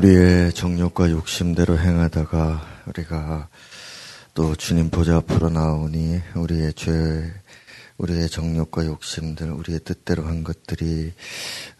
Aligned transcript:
우리의 0.00 0.54
정욕과 0.54 1.10
욕심대로 1.10 1.78
행하다가 1.78 2.84
우리가 2.86 3.50
또 4.32 4.54
주님 4.54 4.88
보좌 4.88 5.16
앞으로 5.16 5.50
나오니 5.50 6.22
우리의 6.36 6.72
죄, 6.72 7.30
우리의 7.98 8.30
정욕과 8.30 8.86
욕심들, 8.86 9.50
우리의 9.50 9.80
뜻대로 9.80 10.24
한 10.24 10.42
것들이 10.42 11.12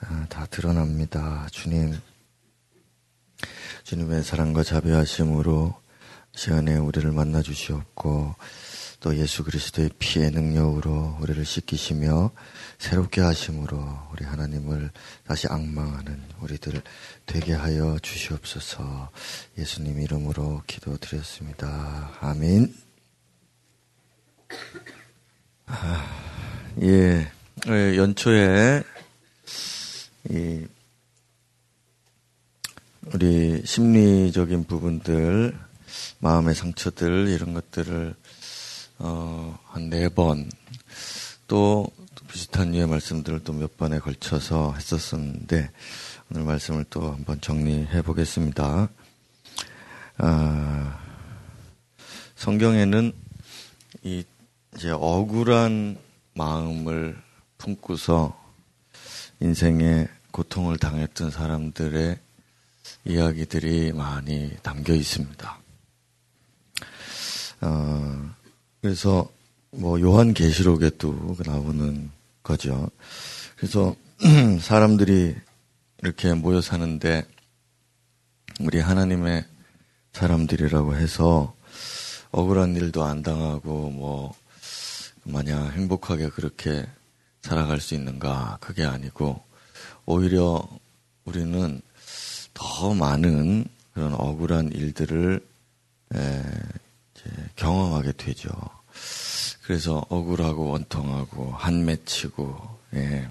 아, 0.01 0.27
다 0.29 0.45
드러납니다. 0.51 1.47
주님, 1.51 1.99
주님의 3.85 4.23
사랑과 4.23 4.65
자비하심으로 4.65 5.75
시간에 6.33 6.77
우리를 6.77 7.11
만나 7.13 7.41
주시옵고 7.41 8.35
또 9.01 9.17
예수 9.17 9.45
그리스도의 9.45 9.91
피의 9.99 10.31
능력으로 10.31 11.17
우리를 11.21 11.43
씻기시며 11.45 12.31
새롭게 12.79 13.23
하심으로 13.23 14.09
우리 14.13 14.25
하나님을 14.25 14.91
다시 15.27 15.47
악망하는 15.49 16.23
우리들 16.41 16.83
되게 17.25 17.55
하여 17.55 17.99
주시옵소서 18.01 19.11
예수님 19.57 20.01
이름으로 20.01 20.63
기도드렸습니다. 20.67 22.13
아멘. 22.21 22.75
아, 25.67 26.07
예, 26.83 27.31
예 27.69 27.97
연초에 27.97 28.83
이 30.29 30.67
우리 33.15 33.63
심리적인 33.65 34.65
부분들, 34.65 35.59
마음의 36.19 36.55
상처들 36.55 37.29
이런 37.29 37.55
것들을 37.55 38.15
어, 39.03 39.59
한 39.65 39.89
네 39.89 40.11
번, 40.11 40.51
또 41.49 41.89
비슷한 42.29 42.73
류의 42.73 42.87
말씀들을 42.87 43.43
또 43.45 43.55
몇 43.55 43.79
번에 43.79 43.99
걸쳐서 43.99 44.75
했었었는데, 44.75 45.71
오늘 46.31 46.45
말씀을 46.45 46.85
또 46.91 47.11
한번 47.11 47.41
정리해 47.41 48.03
보겠습니다. 48.03 48.91
아, 50.19 50.99
성경에는 52.37 53.13
이 54.03 54.23
이제 54.77 54.91
억울한 54.91 55.97
마음을 56.35 57.21
품고서 57.57 58.39
인생에 59.41 60.09
고통을 60.31 60.77
당했던 60.77 61.31
사람들의 61.31 62.19
이야기들이 63.07 63.93
많이 63.93 64.55
담겨 64.63 64.95
있습니다. 64.95 65.59
어, 67.63 68.40
그래서 68.81 69.29
뭐 69.71 70.01
요한계시록에도 70.01 71.37
나오는 71.45 72.11
거죠. 72.43 72.91
그래서 73.57 73.95
사람들이 74.61 75.37
이렇게 76.03 76.33
모여 76.35 76.61
사는데 76.61 77.25
우리 78.61 78.81
하나님의 78.81 79.45
사람들이라고 80.13 80.97
해서 80.97 81.55
억울한 82.31 82.77
일도 82.77 83.05
안 83.05 83.23
당하고 83.23 83.91
뭐 83.91 84.35
마냥 85.25 85.71
행복하게 85.73 86.31
그렇게 86.31 86.87
살아갈 87.43 87.81
수 87.81 87.95
있는가 87.95 88.59
그게 88.61 88.85
아니고 88.85 89.43
오히려 90.07 90.67
우리는 91.25 91.81
더 92.55 92.95
많은 92.95 93.67
그런 93.93 94.15
억울한 94.15 94.73
일들을 94.73 95.41
경험하게 97.57 98.13
되죠. 98.13 98.51
그래서 99.63 100.05
억울하고 100.09 100.71
원통하고 100.71 101.53
한 101.53 101.85
맺히고 101.85 102.81
예. 102.95 103.29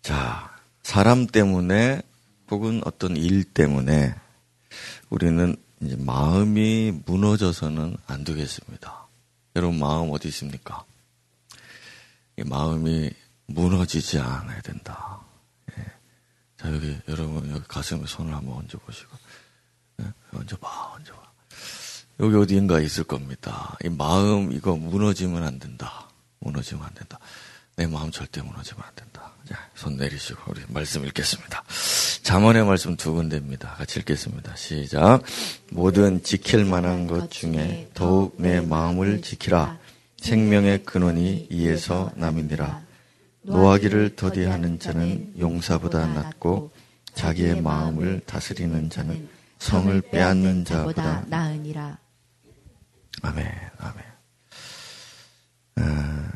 자 0.00 0.50
사람 0.82 1.26
때문에 1.26 2.02
혹은 2.50 2.82
어떤 2.84 3.16
일 3.16 3.44
때문에 3.44 4.14
우리는 5.10 5.56
이제 5.80 5.96
마음이 5.96 7.02
무너져서는 7.04 7.96
안 8.06 8.24
되겠습니다. 8.24 9.06
여러분 9.56 9.78
마음 9.78 10.10
어디 10.12 10.28
있습니까? 10.28 10.84
이 12.38 12.44
마음이 12.44 13.10
무너지지 13.46 14.18
않아야 14.18 14.60
된다. 14.62 15.20
예. 15.76 15.84
자 16.56 16.72
여기 16.72 16.98
여러분 17.08 17.50
여기 17.50 17.64
가슴에 17.68 18.06
손을 18.06 18.34
한번 18.34 18.56
얹어 18.56 18.78
보시고 18.78 19.10
예? 19.14 19.21
얹어봐 20.34 20.92
얹어봐. 20.94 21.22
여기 22.20 22.36
어디인가 22.36 22.80
있을 22.80 23.04
겁니다. 23.04 23.76
이 23.84 23.88
마음 23.88 24.52
이거 24.52 24.76
무너지면 24.76 25.42
안 25.42 25.58
된다. 25.58 26.08
무너지면 26.40 26.84
안 26.84 26.94
된다. 26.94 27.18
내 27.76 27.86
마음 27.86 28.10
절대 28.10 28.42
무너지면 28.42 28.82
안 28.84 28.94
된다. 28.94 29.32
자, 29.48 29.58
손 29.74 29.96
내리시고 29.96 30.52
우리 30.52 30.60
말씀 30.68 31.04
읽겠습니다. 31.06 31.64
잠언의 32.22 32.64
말씀 32.64 32.96
두 32.96 33.12
군데입니다. 33.12 33.74
같이 33.74 33.98
읽겠습니다. 34.00 34.54
시작. 34.56 35.22
모든 35.70 36.22
지킬 36.22 36.64
만한 36.64 37.06
것 37.06 37.30
중에 37.30 37.90
더욱 37.94 38.36
내 38.38 38.60
마음을 38.60 39.22
지키라. 39.22 39.78
생명의 40.18 40.84
근원이 40.84 41.48
이에서 41.50 42.12
남이니라. 42.14 42.82
노하기를 43.42 44.14
더디하는 44.14 44.78
자는 44.78 45.32
용사보다 45.38 46.06
낫고 46.06 46.70
자기의 47.14 47.60
마음을 47.60 48.20
다스리는 48.24 48.88
자는 48.88 49.28
성을 49.62 50.00
빼앗는 50.00 50.64
자보다 50.64 51.24
나으니라. 51.28 51.96
아멘, 53.22 53.46
아멘. 53.78 54.04
아, 55.76 56.32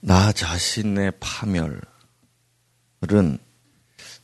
나 0.00 0.32
자신의 0.32 1.12
파멸은 1.20 1.82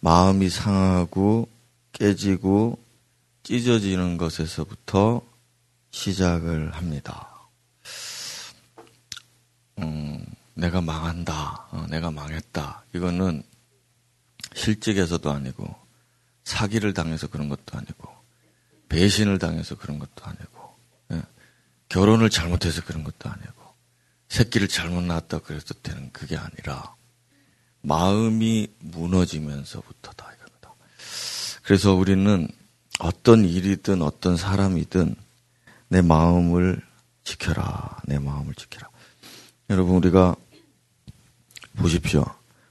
마음이 0.01 0.49
상하고 0.49 1.51
깨지고 1.93 2.83
찢어지는 3.43 4.17
것에서부터 4.17 5.21
시작을 5.91 6.73
합니다. 6.73 7.29
음, 9.81 10.25
내가 10.55 10.81
망한다, 10.81 11.69
어, 11.73 11.87
내가 11.91 12.11
망했다. 12.11 12.85
이거는 12.95 13.43
실직에서도 14.55 15.31
아니고 15.31 15.84
사기를 16.45 16.95
당해서 16.95 17.27
그런 17.27 17.49
것도 17.49 17.77
아니고 17.77 18.09
배신을 18.89 19.39
당해서 19.39 19.77
그런 19.77 19.99
것도 19.99 20.25
아니고 20.25 20.77
예. 21.13 21.23
결혼을 21.89 22.31
잘못해서 22.31 22.83
그런 22.85 23.03
것도 23.03 23.29
아니고 23.29 23.53
새끼를 24.29 24.69
잘못 24.69 25.03
낳았다 25.03 25.41
그래서 25.41 25.75
되는 25.83 26.11
그게 26.13 26.37
아니라 26.37 26.95
마음이 27.83 28.69
무너지면서부터다 28.79 30.33
이겁니다. 30.33 30.75
그래서 31.63 31.95
우리는 31.95 32.49
어떤 32.99 33.45
일이든 33.45 34.03
어떤 34.03 34.37
사람이든 34.37 35.15
내 35.89 36.03
마음을 36.03 36.81
지켜라. 37.25 37.99
내 38.07 38.19
마음을 38.19 38.55
지켜라. 38.55 38.89
여러분 39.71 39.97
우리가 39.97 40.35
보십시오. 41.77 42.25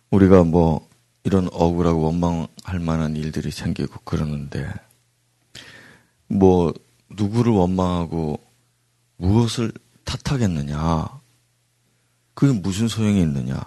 우리가 0.10 0.44
뭐 0.44 0.88
이런 1.24 1.48
억울하고 1.52 2.02
원망할 2.02 2.80
만한 2.80 3.16
일들이 3.16 3.52
생기고 3.52 4.02
그러는데 4.04 4.72
뭐 6.28 6.74
누구를 7.10 7.52
원망하고 7.52 8.40
무엇을 9.18 9.72
탓하겠느냐? 10.04 11.22
그게 12.34 12.52
무슨 12.60 12.88
소용이 12.88 13.22
있느냐? 13.22 13.62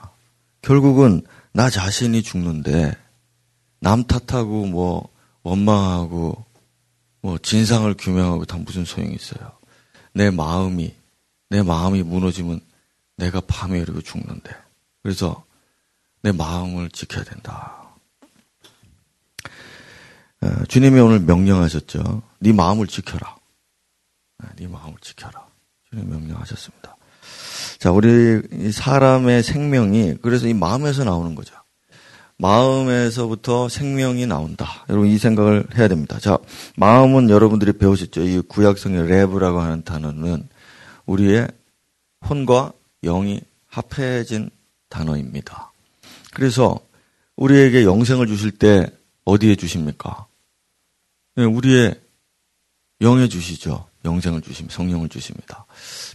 결국은 0.61 1.23
나 1.53 1.71
자신이 1.71 2.23
죽는데 2.23 2.93
남 3.81 4.05
탓하고 4.05 4.67
뭐 4.67 5.09
원망하고 5.43 6.45
뭐 7.23 7.39
진상을 7.39 7.93
규명하고 7.95 8.45
다 8.45 8.59
무슨 8.59 8.85
소용이 8.85 9.15
있어요? 9.15 9.53
내 10.13 10.31
마음이 10.31 10.95
내 11.49 11.63
마음이 11.63 12.03
무너지면 12.03 12.61
내가 13.17 13.41
파멸이고 13.41 14.03
죽는데 14.03 14.51
그래서 15.03 15.45
내 16.27 16.33
마음을 16.33 16.91
지켜야 16.91 17.23
된다. 17.23 17.85
어, 20.43 20.65
주님이 20.67 20.99
오늘 20.99 21.21
명령하셨죠. 21.21 22.23
네 22.41 22.53
마음을 22.53 22.89
지켜라. 22.89 23.37
어, 24.43 24.49
네 24.57 24.67
마음을 24.67 24.97
지켜라. 25.01 25.47
주님 25.89 26.11
명령하셨습니다. 26.11 26.97
자, 27.79 27.93
우리 27.93 28.73
사람의 28.73 29.45
생명이 29.45 30.17
그래서 30.21 30.49
이 30.49 30.55
마음에서 30.55 31.05
나오는 31.05 31.37
거죠. 31.37 31.55
마음에서부터 32.39 33.69
생명이 33.69 34.27
나온다. 34.27 34.85
여러분 34.89 35.09
이 35.09 35.19
생각을 35.19 35.69
해야 35.77 35.87
됩니다. 35.87 36.19
자, 36.19 36.39
마음은 36.75 37.31
여러분들이 37.31 37.75
배우셨죠. 37.75 38.23
이 38.23 38.41
구약성의 38.41 39.07
레브라고 39.07 39.61
하는 39.61 39.85
단어는 39.85 40.49
우리의 41.07 41.47
혼과 42.29 42.73
영이 43.05 43.43
합해진 43.69 44.51
단어입니다. 44.89 45.71
그래서 46.37 46.79
우리에게 47.37 47.85
영생을 47.85 48.27
주실 48.27 48.51
때 48.51 48.87
어디에 49.25 49.57
주십니까? 49.57 50.27
네, 51.35 51.45
우리의 51.45 51.99
영에 53.01 53.27
주시죠. 53.27 53.87
영생을 54.05 54.43
주십니다. 54.43 54.77
성령을 54.77 55.09
주십니다. 55.09 55.65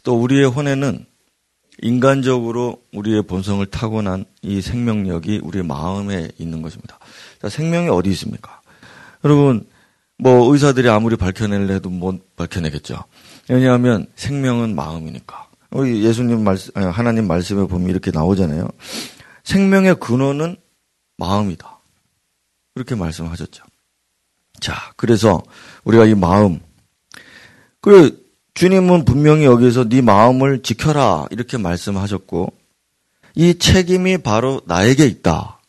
또 0.03 0.21
우리의 0.21 0.45
혼에는 0.45 1.07
인간적으로 1.81 2.83
우리의 2.93 3.23
본성을 3.23 3.65
타고난 3.65 4.25
이 4.43 4.61
생명력이 4.61 5.41
우리 5.43 5.63
마음에 5.63 6.29
있는 6.37 6.61
것입니다. 6.61 6.99
자, 7.41 7.49
생명이 7.49 7.89
어디 7.89 8.11
있습니까? 8.11 8.61
여러분, 9.23 9.65
뭐 10.19 10.53
의사들이 10.53 10.87
아무리 10.87 11.15
밝혀내려 11.15 11.73
해도 11.73 11.89
못 11.89 12.35
밝혀내겠죠. 12.35 13.03
왜냐하면 13.49 14.05
생명은 14.15 14.75
마음이니까. 14.75 15.47
우리 15.71 16.03
예수님 16.03 16.43
말씀, 16.43 16.71
하나님 16.75 17.25
말씀에 17.25 17.65
보면 17.65 17.89
이렇게 17.89 18.11
나오잖아요. 18.11 18.69
생명의 19.43 19.95
근원은 19.99 20.57
마음이다. 21.17 21.79
그렇게 22.73 22.95
말씀하셨죠. 22.95 23.63
자, 24.59 24.75
그래서 24.95 25.41
우리가 25.83 26.05
이 26.05 26.15
마음, 26.15 26.59
그 27.81 28.21
주님은 28.53 29.05
분명히 29.05 29.45
여기서 29.45 29.89
네 29.89 30.01
마음을 30.01 30.61
지켜라 30.61 31.25
이렇게 31.31 31.57
말씀하셨고 31.57 32.53
이 33.35 33.57
책임이 33.57 34.19
바로 34.19 34.61
나에게 34.65 35.05
있다. 35.05 35.59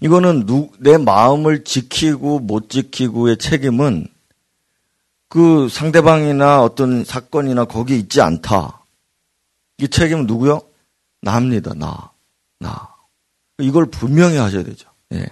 이거는 0.00 0.46
누, 0.46 0.70
내 0.78 0.96
마음을 0.96 1.64
지키고 1.64 2.40
못 2.40 2.70
지키고의 2.70 3.38
책임은 3.38 4.08
그 5.28 5.68
상대방이나 5.68 6.62
어떤 6.62 7.04
사건이나 7.04 7.66
거기에 7.66 7.96
있지 7.98 8.20
않다. 8.20 8.84
이 9.78 9.88
책임은 9.88 10.26
누구요? 10.26 10.62
나입니다. 11.20 11.74
나. 11.74 12.12
나. 12.58 12.94
이걸 13.58 13.86
분명히 13.86 14.36
하셔야 14.36 14.62
되죠. 14.62 14.88
예. 15.12 15.26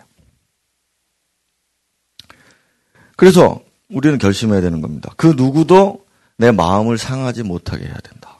그래서 3.16 3.60
우리는 3.88 4.18
결심해야 4.18 4.60
되는 4.60 4.80
겁니다. 4.80 5.12
그 5.16 5.28
누구도 5.28 6.06
내 6.36 6.50
마음을 6.50 6.98
상하지 6.98 7.42
못하게 7.44 7.86
해야 7.86 7.96
된다. 7.98 8.38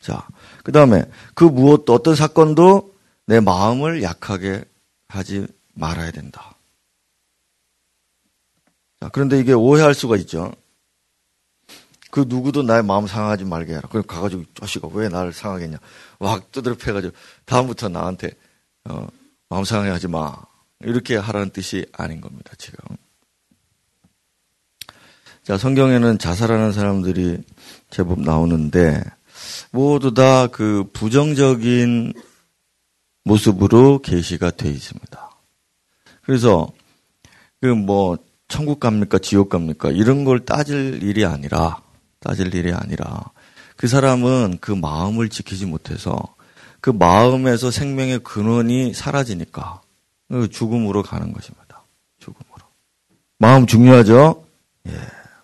자, 0.00 0.26
그 0.64 0.72
다음에 0.72 1.04
그 1.34 1.44
무엇도 1.44 1.92
어떤 1.92 2.14
사건도 2.14 2.94
내 3.26 3.40
마음을 3.40 4.02
약하게 4.02 4.64
하지 5.08 5.46
말아야 5.74 6.10
된다. 6.10 6.54
자, 9.00 9.08
그런데 9.10 9.38
이게 9.38 9.52
오해할 9.52 9.94
수가 9.94 10.16
있죠. 10.18 10.52
그 12.10 12.24
누구도 12.26 12.62
나의 12.62 12.82
마음 12.82 13.06
상하지 13.06 13.44
말게 13.44 13.72
해라. 13.72 13.82
그럼 13.88 14.04
가가지고 14.06 14.44
자식아 14.54 14.88
왜 14.92 15.08
나를 15.08 15.32
상하겠냐. 15.32 15.78
막 16.18 16.50
두드려 16.52 16.74
패가지고 16.76 17.14
다음부터 17.44 17.88
나한테 17.88 18.32
어, 18.84 19.06
마음 19.48 19.64
상하게 19.64 19.90
하지 19.90 20.08
마. 20.08 20.34
이렇게 20.80 21.16
하라는 21.16 21.50
뜻이 21.50 21.86
아닌 21.92 22.20
겁니다. 22.20 22.52
지금. 22.58 22.78
자, 25.42 25.56
성경에는 25.58 26.18
자살하는 26.18 26.72
사람들이 26.72 27.38
제법 27.90 28.20
나오는데 28.20 29.02
모두 29.70 30.14
다 30.14 30.48
그 30.48 30.84
부정적인 30.92 32.12
모습으로 33.24 34.00
계시가 34.00 34.50
돼 34.52 34.68
있습니다. 34.70 35.30
그래서 36.22 36.70
그 37.60 37.66
뭐 37.74 38.18
천국 38.48 38.80
갑니까 38.80 39.18
지옥 39.18 39.48
갑니까 39.50 39.90
이런 39.90 40.24
걸 40.24 40.44
따질 40.44 41.02
일이 41.02 41.24
아니라 41.24 41.82
따질 42.20 42.54
일이 42.54 42.72
아니라 42.72 43.24
그 43.76 43.88
사람은 43.88 44.58
그 44.60 44.72
마음을 44.72 45.28
지키지 45.28 45.66
못해서 45.66 46.34
그 46.80 46.90
마음에서 46.90 47.70
생명의 47.70 48.20
근원이 48.20 48.94
사라지니까 48.94 49.80
그 50.28 50.48
죽음으로 50.48 51.02
가는 51.02 51.32
것입니다. 51.32 51.82
죽음으로. 52.18 52.64
마음 53.38 53.66
중요하죠? 53.66 54.46
예. 54.88 54.92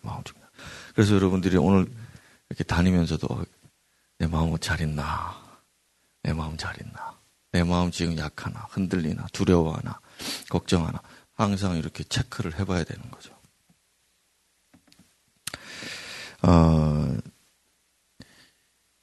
마음 0.03 0.23
중요. 0.23 0.41
그래서 0.95 1.15
여러분들이 1.15 1.57
오늘 1.57 1.87
이렇게 2.49 2.65
다니면서도 2.65 3.45
내 4.19 4.27
마음은 4.27 4.61
잘 4.61 4.81
있나? 4.81 5.37
내 6.23 6.33
마음 6.33 6.57
잘 6.57 6.75
있나? 6.81 7.15
내 7.53 7.65
마음 7.65 7.91
지금 7.91 8.17
약하나? 8.19 8.67
흔들리나? 8.71 9.27
두려워하나? 9.33 9.99
걱정하나? 10.49 11.01
항상 11.35 11.77
이렇게 11.77 12.05
체크를 12.05 12.59
해봐야 12.59 12.85
되는 12.85 13.11
거죠. 13.11 13.36
어, 16.47 17.17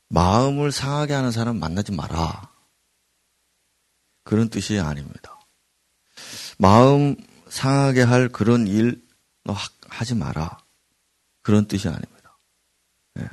마음을 0.09 0.71
상하게 0.71 1.13
하는 1.13 1.31
사람 1.31 1.59
만나지 1.59 1.91
마라. 1.91 2.49
그런 4.23 4.49
뜻이 4.49 4.79
아닙니다. 4.79 5.39
마음 6.57 7.15
상하게 7.49 8.01
할 8.01 8.29
그런 8.29 8.67
일 8.67 9.03
너 9.43 9.55
하지 9.89 10.15
마라. 10.15 10.57
그런 11.41 11.67
뜻이 11.67 11.87
아닙니다. 11.87 12.37
네. 13.15 13.27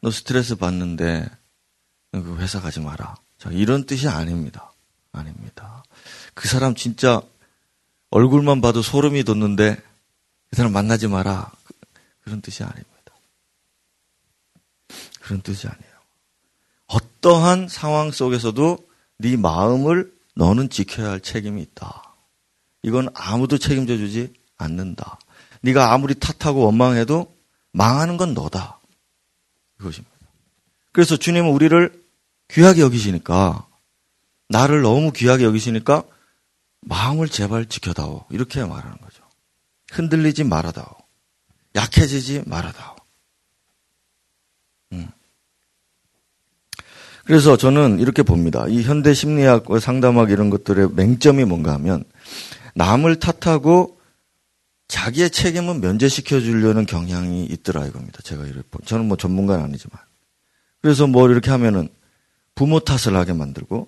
너 0.00 0.10
스트레스 0.10 0.56
받는데 0.56 1.28
그 2.12 2.36
회사 2.38 2.60
가지 2.60 2.80
마라. 2.80 3.14
자, 3.38 3.50
이런 3.50 3.86
뜻이 3.86 4.08
아닙니다. 4.08 4.72
아닙니다. 5.12 5.84
그 6.34 6.48
사람 6.48 6.74
진짜 6.74 7.22
얼굴만 8.10 8.60
봐도 8.60 8.82
소름이 8.82 9.24
돋는데 9.24 9.76
그 10.50 10.56
사람 10.56 10.72
만나지 10.72 11.06
마라. 11.08 11.52
그런 12.22 12.40
뜻이 12.40 12.64
아닙니다. 12.64 12.93
그런 15.24 15.40
뜻이 15.40 15.66
아니에요. 15.66 15.94
어떠한 16.86 17.68
상황 17.68 18.10
속에서도 18.10 18.78
네 19.18 19.36
마음을 19.38 20.12
너는 20.34 20.68
지켜야 20.68 21.10
할 21.12 21.20
책임이 21.20 21.62
있다. 21.62 22.14
이건 22.82 23.08
아무도 23.14 23.56
책임져 23.56 23.96
주지 23.96 24.34
않는다. 24.58 25.18
네가 25.62 25.94
아무리 25.94 26.14
탓하고 26.14 26.66
원망해도 26.66 27.34
망하는 27.72 28.18
건 28.18 28.34
너다. 28.34 28.80
이것입니다. 29.80 30.14
그래서 30.92 31.16
주님은 31.16 31.50
우리를 31.50 32.04
귀하게 32.50 32.82
여기시니까 32.82 33.66
나를 34.50 34.82
너무 34.82 35.10
귀하게 35.10 35.44
여기시니까 35.44 36.04
마음을 36.82 37.30
제발 37.30 37.64
지켜다오. 37.64 38.26
이렇게 38.28 38.62
말하는 38.62 38.98
거죠. 38.98 39.24
흔들리지 39.90 40.44
말아다오. 40.44 40.94
약해지지 41.74 42.42
말아다오. 42.44 42.93
그래서 47.24 47.56
저는 47.56 48.00
이렇게 48.00 48.22
봅니다. 48.22 48.66
이 48.68 48.82
현대 48.82 49.14
심리학과 49.14 49.80
상담학 49.80 50.30
이런 50.30 50.50
것들의 50.50 50.90
맹점이 50.94 51.44
뭔가 51.44 51.72
하면 51.74 52.04
남을 52.74 53.18
탓하고 53.18 53.98
자기의 54.88 55.30
책임은 55.30 55.80
면제시켜 55.80 56.40
주려는 56.40 56.84
경향이 56.86 57.46
있더라 57.46 57.86
이겁니다. 57.86 58.20
제가 58.22 58.44
이렇게 58.44 58.68
저는 58.84 59.06
뭐 59.06 59.16
전문가는 59.16 59.64
아니지만 59.64 59.98
그래서 60.82 61.06
뭘 61.06 61.30
이렇게 61.30 61.50
하면은 61.50 61.88
부모 62.54 62.80
탓을 62.80 63.16
하게 63.16 63.32
만들고 63.32 63.86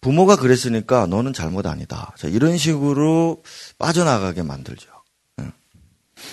부모가 0.00 0.36
그랬으니까 0.36 1.06
너는 1.06 1.32
잘못 1.32 1.66
아니다. 1.66 2.12
자, 2.18 2.28
이런 2.28 2.58
식으로 2.58 3.42
빠져나가게 3.78 4.42
만들죠. 4.42 4.90
예. 5.40 5.50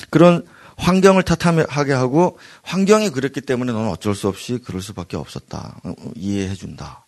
그런 0.09 0.45
환경을 0.81 1.23
탓하게 1.23 1.93
하고 1.93 2.39
환경이 2.63 3.11
그랬기 3.11 3.41
때문에 3.41 3.71
너는 3.71 3.89
어쩔 3.89 4.15
수 4.15 4.27
없이 4.27 4.59
그럴 4.63 4.81
수밖에 4.81 5.15
없었다. 5.15 5.79
어, 5.83 5.93
이해해 6.15 6.55
준다. 6.55 7.05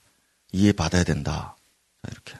이해 0.51 0.71
받아야 0.71 1.03
된다. 1.03 1.55
이렇게 2.09 2.35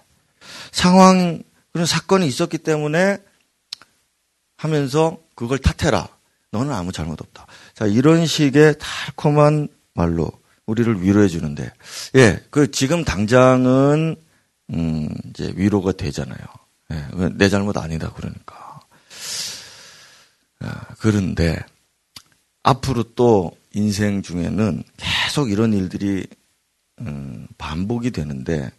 상황 0.71 1.41
그런 1.71 1.87
사건이 1.87 2.27
있었기 2.27 2.59
때문에 2.59 3.17
하면서 4.57 5.17
그걸 5.35 5.57
탓해라. 5.57 6.07
너는 6.51 6.71
아무 6.71 6.91
잘못 6.91 7.19
없다. 7.19 7.47
자, 7.73 7.87
이런 7.87 8.27
식의 8.27 8.75
달콤한 8.79 9.67
말로 9.95 10.31
우리를 10.67 11.01
위로해 11.01 11.27
주는데, 11.27 11.73
예, 12.15 12.41
그 12.51 12.69
지금 12.69 13.03
당장은, 13.03 14.15
음, 14.69 15.09
이제 15.29 15.51
위로가 15.55 15.93
되잖아요. 15.93 16.37
예, 16.91 17.29
내 17.33 17.49
잘못 17.49 17.75
아니다, 17.77 18.13
그러니까. 18.13 18.73
아, 20.63 20.96
그런데, 21.00 21.60
앞으로 22.63 23.03
또 23.15 23.51
인생 23.74 24.22
중에는 24.22 24.84
계속 24.98 25.51
이런 25.51 25.74
일들이, 25.74 26.25
음, 27.01 27.48
반복이 27.58 28.12
되는데, 28.12 28.72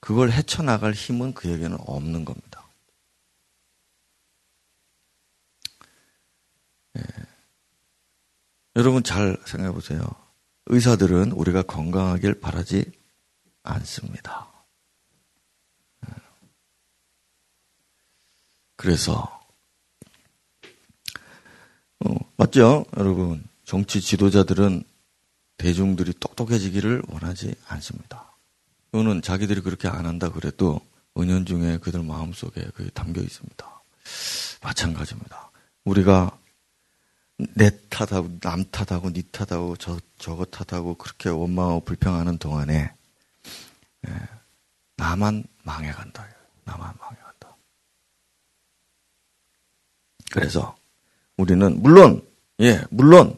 그걸 0.00 0.30
헤쳐나갈 0.30 0.92
힘은 0.92 1.34
그에게는 1.34 1.76
없는 1.80 2.24
겁니다. 2.24 2.64
예. 6.98 7.02
여러분 8.76 9.02
잘 9.02 9.36
생각해 9.46 9.72
보세요. 9.72 10.02
의사들은 10.66 11.32
우리가 11.32 11.62
건강하길 11.62 12.40
바라지 12.40 12.90
않습니다. 13.62 14.50
예. 16.08 16.14
그래서 18.76 19.41
어, 22.04 22.14
맞죠, 22.36 22.84
여러분? 22.96 23.44
정치 23.64 24.00
지도자들은 24.00 24.84
대중들이 25.56 26.12
똑똑해지기를 26.18 27.02
원하지 27.08 27.54
않습니다. 27.68 28.32
그거는 28.90 29.22
자기들이 29.22 29.60
그렇게 29.60 29.88
안 29.88 30.06
한다 30.06 30.30
그래도 30.30 30.80
은연중에 31.16 31.78
그들 31.78 32.02
마음속에 32.02 32.62
그게 32.74 32.90
담겨 32.90 33.20
있습니다. 33.20 33.82
마찬가지입니다. 34.62 35.50
우리가 35.84 36.36
내 37.54 37.70
탓하고 37.88 38.38
남 38.40 38.64
탓하고 38.70 39.10
니 39.10 39.22
탓하고 39.22 39.76
저 39.76 39.98
저거 40.18 40.44
탓하고 40.44 40.94
그렇게 40.94 41.28
원망하고 41.28 41.80
불평하는 41.80 42.38
동안에 42.38 42.92
예, 44.06 44.12
나만 44.96 45.44
망해간다. 45.62 46.26
나만 46.64 46.94
망해간다. 46.98 47.56
그래서 50.30 50.76
우리는 51.42 51.82
물론 51.82 52.22
예 52.60 52.80
물론 52.90 53.36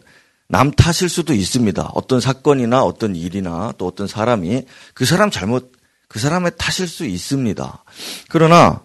남 0.49 0.70
탓일 0.70 1.08
수도 1.08 1.32
있습니다. 1.32 1.90
어떤 1.94 2.20
사건이나 2.20 2.84
어떤 2.84 3.16
일이나 3.16 3.73
또 3.78 3.87
어떤 3.87 4.06
사람이 4.06 4.64
그 4.92 5.04
사람 5.04 5.30
잘못 5.30 5.73
그 6.08 6.18
사람의 6.18 6.52
탓일 6.58 6.87
수 6.87 7.06
있습니다. 7.06 7.84
그러나 8.28 8.82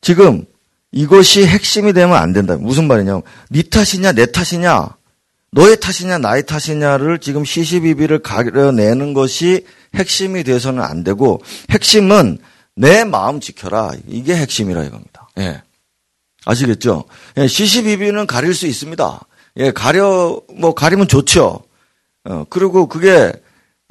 지금 0.00 0.44
이것이 0.92 1.46
핵심이 1.46 1.92
되면 1.92 2.16
안 2.16 2.32
된다. 2.32 2.56
무슨 2.56 2.86
말이냐? 2.86 3.20
네 3.50 3.62
탓이냐 3.62 4.12
내 4.12 4.26
탓이냐 4.26 4.96
너의 5.52 5.80
탓이냐 5.80 6.18
나의 6.18 6.46
탓이냐를 6.46 7.18
지금 7.18 7.44
시시비비를 7.44 8.20
가려내는 8.20 9.14
것이 9.14 9.66
핵심이 9.94 10.44
돼서는 10.44 10.82
안 10.82 11.02
되고 11.02 11.42
핵심은 11.70 12.38
내 12.76 13.04
마음 13.04 13.40
지켜라. 13.40 13.90
이게 14.06 14.36
핵심이라 14.36 14.84
이겁니다. 14.84 15.28
예. 15.38 15.62
아시겠죠? 16.44 17.04
예, 17.36 17.46
시시비비는 17.46 18.26
가릴 18.26 18.54
수 18.54 18.66
있습니다. 18.66 19.20
예, 19.58 19.70
가려 19.72 20.40
뭐 20.54 20.74
가리면 20.74 21.08
좋죠. 21.08 21.62
어, 22.24 22.44
그리고 22.50 22.86
그게 22.86 23.32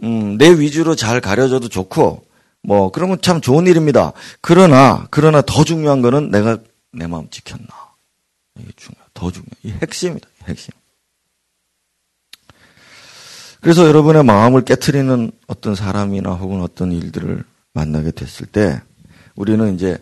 음, 0.03 0.37
내 0.37 0.49
위주로 0.51 0.95
잘 0.95 1.21
가려져도 1.21 1.69
좋고 1.69 2.25
뭐 2.63 2.91
그러면 2.91 3.19
참 3.21 3.41
좋은 3.41 3.67
일입니다. 3.67 4.13
그러나 4.41 5.07
그러나 5.11 5.41
더 5.41 5.63
중요한 5.63 6.01
거는 6.01 6.31
내가 6.31 6.57
내 6.91 7.07
마음 7.07 7.29
지켰나. 7.29 7.67
이게 8.57 8.71
중요. 8.75 8.95
더 9.13 9.31
중요. 9.31 9.45
이 9.63 9.71
핵심이다. 9.71 10.27
핵심. 10.47 10.71
그래서 13.61 13.85
여러분의 13.87 14.23
마음을 14.23 14.63
깨뜨리는 14.63 15.31
어떤 15.47 15.75
사람이나 15.75 16.31
혹은 16.31 16.61
어떤 16.61 16.91
일들을 16.91 17.43
만나게 17.73 18.11
됐을 18.11 18.45
때 18.45 18.81
우리는 19.35 19.75
이제 19.75 19.97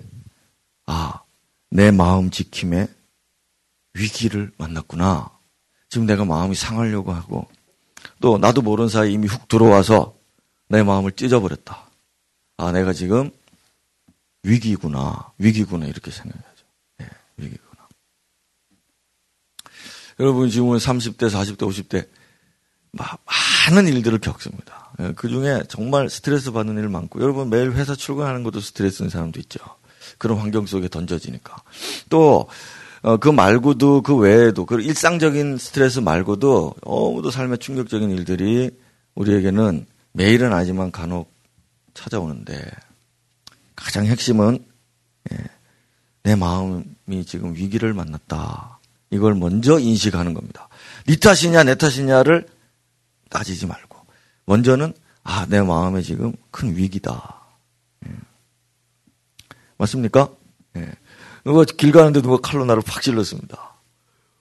아, 0.85 1.21
내 1.69 1.91
마음 1.91 2.29
지킴에 2.29 2.87
위기를 3.93 4.51
만났구나. 4.57 5.29
지금 5.89 6.05
내가 6.05 6.25
마음이 6.25 6.55
상하려고 6.55 7.11
하고 7.11 7.47
또 8.21 8.37
나도 8.37 8.61
모르는 8.61 8.89
사이 8.89 9.13
이미 9.13 9.27
훅 9.27 9.47
들어와서 9.47 10.15
내 10.69 10.83
마음을 10.83 11.11
찢어버렸다. 11.11 11.89
아, 12.57 12.71
내가 12.71 12.93
지금 12.93 13.31
위기구나. 14.43 15.31
위기구나. 15.37 15.85
이렇게 15.85 16.11
생각해야죠. 16.11 16.65
네, 16.97 17.07
위기구나. 17.37 17.87
여러분 20.19 20.49
지금은 20.49 20.77
30대, 20.77 21.29
40대, 21.29 21.59
50대 21.59 22.07
많은 22.91 23.87
일들을 23.87 24.19
겪습니다. 24.19 24.91
예, 24.99 25.13
그 25.15 25.29
중에 25.29 25.63
정말 25.67 26.09
스트레스 26.09 26.51
받는 26.51 26.77
일 26.77 26.89
많고, 26.89 27.21
여러분 27.21 27.49
매일 27.49 27.73
회사 27.73 27.93
출근하는 27.93 28.43
것도 28.43 28.59
스트레스인 28.59 29.09
사람도 29.09 29.39
있죠. 29.41 29.59
그런 30.17 30.37
환경 30.39 30.65
속에 30.65 30.87
던져지니까. 30.87 31.55
또, 32.09 32.47
어, 33.01 33.17
그 33.17 33.29
말고도, 33.29 34.01
그 34.01 34.15
외에도, 34.15 34.65
그 34.65 34.81
일상적인 34.81 35.57
스트레스 35.57 35.99
말고도, 35.99 36.75
너무도 36.83 37.31
삶의 37.31 37.59
충격적인 37.59 38.09
일들이 38.11 38.71
우리에게는 39.15 39.85
매일은 40.13 40.53
아니지만 40.53 40.91
간혹 40.91 41.31
찾아오는데, 41.93 42.63
가장 43.75 44.05
핵심은, 44.05 44.63
예, 45.31 45.37
내 46.23 46.35
마음이 46.35 47.25
지금 47.25 47.55
위기를 47.55 47.93
만났다. 47.93 48.79
이걸 49.11 49.35
먼저 49.35 49.79
인식하는 49.79 50.33
겁니다. 50.33 50.67
네 51.05 51.15
탓이냐, 51.15 51.63
내 51.63 51.75
탓이냐를 51.75 52.45
따지지 53.29 53.65
말고 53.65 53.97
먼저는 54.45 54.93
아, 55.23 55.45
내 55.47 55.61
마음에 55.61 56.01
지금 56.01 56.33
큰 56.51 56.75
위기다. 56.75 57.41
예. 58.07 58.11
맞습니까? 59.77 60.29
예. 60.77 60.91
누가 61.43 61.63
길 61.63 61.91
가는데 61.91 62.21
누가 62.21 62.37
칼로 62.37 62.65
나를 62.65 62.81
팍 62.81 63.01
찔렀습니다. 63.01 63.75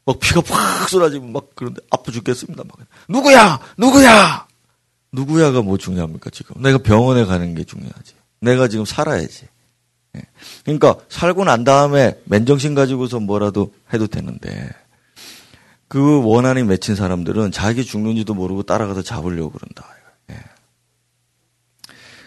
막 0.05 0.21
피가 0.21 0.41
팍 0.41 0.89
쏟아지면 0.89 1.33
막 1.33 1.51
그런데 1.55 1.81
아파 1.91 2.11
죽겠습니다. 2.13 2.65
막. 2.65 2.79
누구야? 3.09 3.61
누구야? 3.77 4.47
누구야가 5.13 5.63
뭐 5.63 5.79
중요합니까, 5.79 6.31
지금? 6.31 6.61
내가 6.63 6.79
병원에 6.79 7.25
가는 7.25 7.55
게 7.55 7.65
중요하지. 7.65 8.15
내가 8.41 8.69
지금 8.69 8.85
살아야지. 8.85 9.49
예. 10.17 10.23
그러니까 10.65 10.97
살고 11.09 11.45
난 11.45 11.65
다음에 11.65 12.21
맨정신 12.25 12.75
가지고서 12.75 13.21
뭐라도 13.21 13.73
해도 13.93 14.07
되는데 14.07 14.71
그 15.89 16.23
원한이 16.25 16.65
맺힌 16.65 16.95
사람들은 16.97 17.53
자기 17.53 17.85
죽는지도 17.85 18.35
모르고 18.35 18.65
따라가서 18.65 19.03
잡으려고 19.03 19.51
그런다. 19.51 19.87
예. 20.31 20.41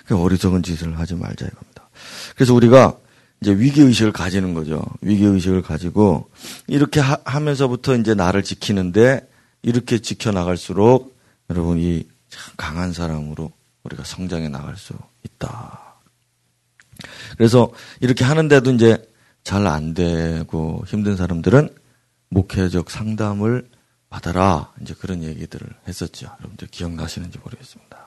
그 0.05 0.17
어리석은 0.21 0.63
짓을 0.63 0.97
하지 0.97 1.15
말자 1.15 1.45
이겁니다. 1.45 1.88
그래서 2.39 2.53
우리가 2.53 2.97
이제 3.41 3.51
위기 3.51 3.81
의식을 3.81 4.13
가지는 4.13 4.53
거죠. 4.53 4.81
위기 5.01 5.25
의식을 5.25 5.61
가지고 5.61 6.29
이렇게 6.67 7.01
하, 7.01 7.17
면서부터 7.41 7.97
이제 7.97 8.13
나를 8.13 8.43
지키는데 8.43 9.27
이렇게 9.61 9.99
지켜 9.99 10.31
나갈수록 10.31 11.17
여러분 11.49 11.79
이 11.79 12.07
강한 12.55 12.93
사람으로 12.93 13.51
우리가 13.83 14.05
성장해 14.05 14.47
나갈 14.47 14.77
수 14.77 14.93
있다. 15.25 15.99
그래서 17.37 17.73
이렇게 17.99 18.23
하는데도 18.23 18.71
이제 18.71 19.05
잘 19.43 19.67
안 19.67 19.93
되고 19.93 20.81
힘든 20.87 21.17
사람들은 21.17 21.75
목회적 22.29 22.89
상담을 22.89 23.67
받아라. 24.09 24.71
이제 24.81 24.93
그런 24.97 25.23
얘기들을 25.23 25.67
했었죠. 25.89 26.27
여러분들 26.39 26.69
기억나시는지 26.69 27.37
모르겠습니다. 27.43 27.97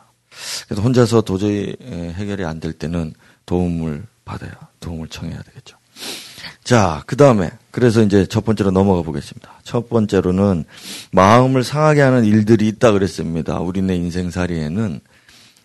그래서 0.69 0.81
혼자서 0.81 1.21
도저히 1.21 1.77
해결이 1.83 2.47
안 2.47 2.61
될 2.61 2.73
때는 2.73 3.13
도움을 3.45 4.07
받아야, 4.33 4.53
도움을 4.81 5.09
청해야 5.09 5.41
되겠죠. 5.43 5.77
자, 6.65 7.03
그 7.07 7.17
다음에, 7.17 7.51
그래서 7.71 8.03
이제 8.03 8.27
첫 8.27 8.45
번째로 8.45 8.71
넘어가 8.71 9.03
보겠습니다. 9.03 9.61
첫 9.63 9.89
번째로는 9.89 10.65
마음을 11.13 11.65
상하게 11.65 12.01
하는 12.01 12.25
일들이 12.25 12.69
있다 12.69 12.93
그랬습니다. 12.93 13.59
우리네 13.61 13.97
인생살이에는 13.97 15.01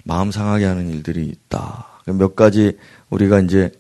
마음 0.04 0.32
상하게 0.32 0.66
하는 0.66 0.90
일들이 0.90 1.26
있다. 1.26 1.88
몇 2.06 2.36
가지 2.36 2.78
우리가 3.10 3.40
이제 3.42 3.72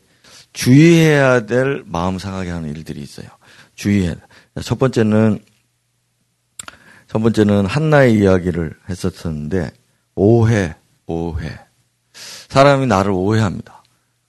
주의해야 0.53 1.45
될 1.45 1.83
마음 1.85 2.19
상하게 2.19 2.49
하는 2.49 2.69
일들이 2.75 3.01
있어요. 3.01 3.27
주의해야 3.75 4.15
돼. 4.15 4.21
첫 4.63 4.77
번째는 4.79 5.39
첫 7.07 7.19
번째는 7.19 7.65
한나의 7.65 8.15
이야기를 8.15 8.73
했었었는데 8.89 9.71
오해, 10.15 10.75
오해. 11.05 11.59
사람이 12.49 12.87
나를 12.87 13.11
오해합니다. 13.11 13.76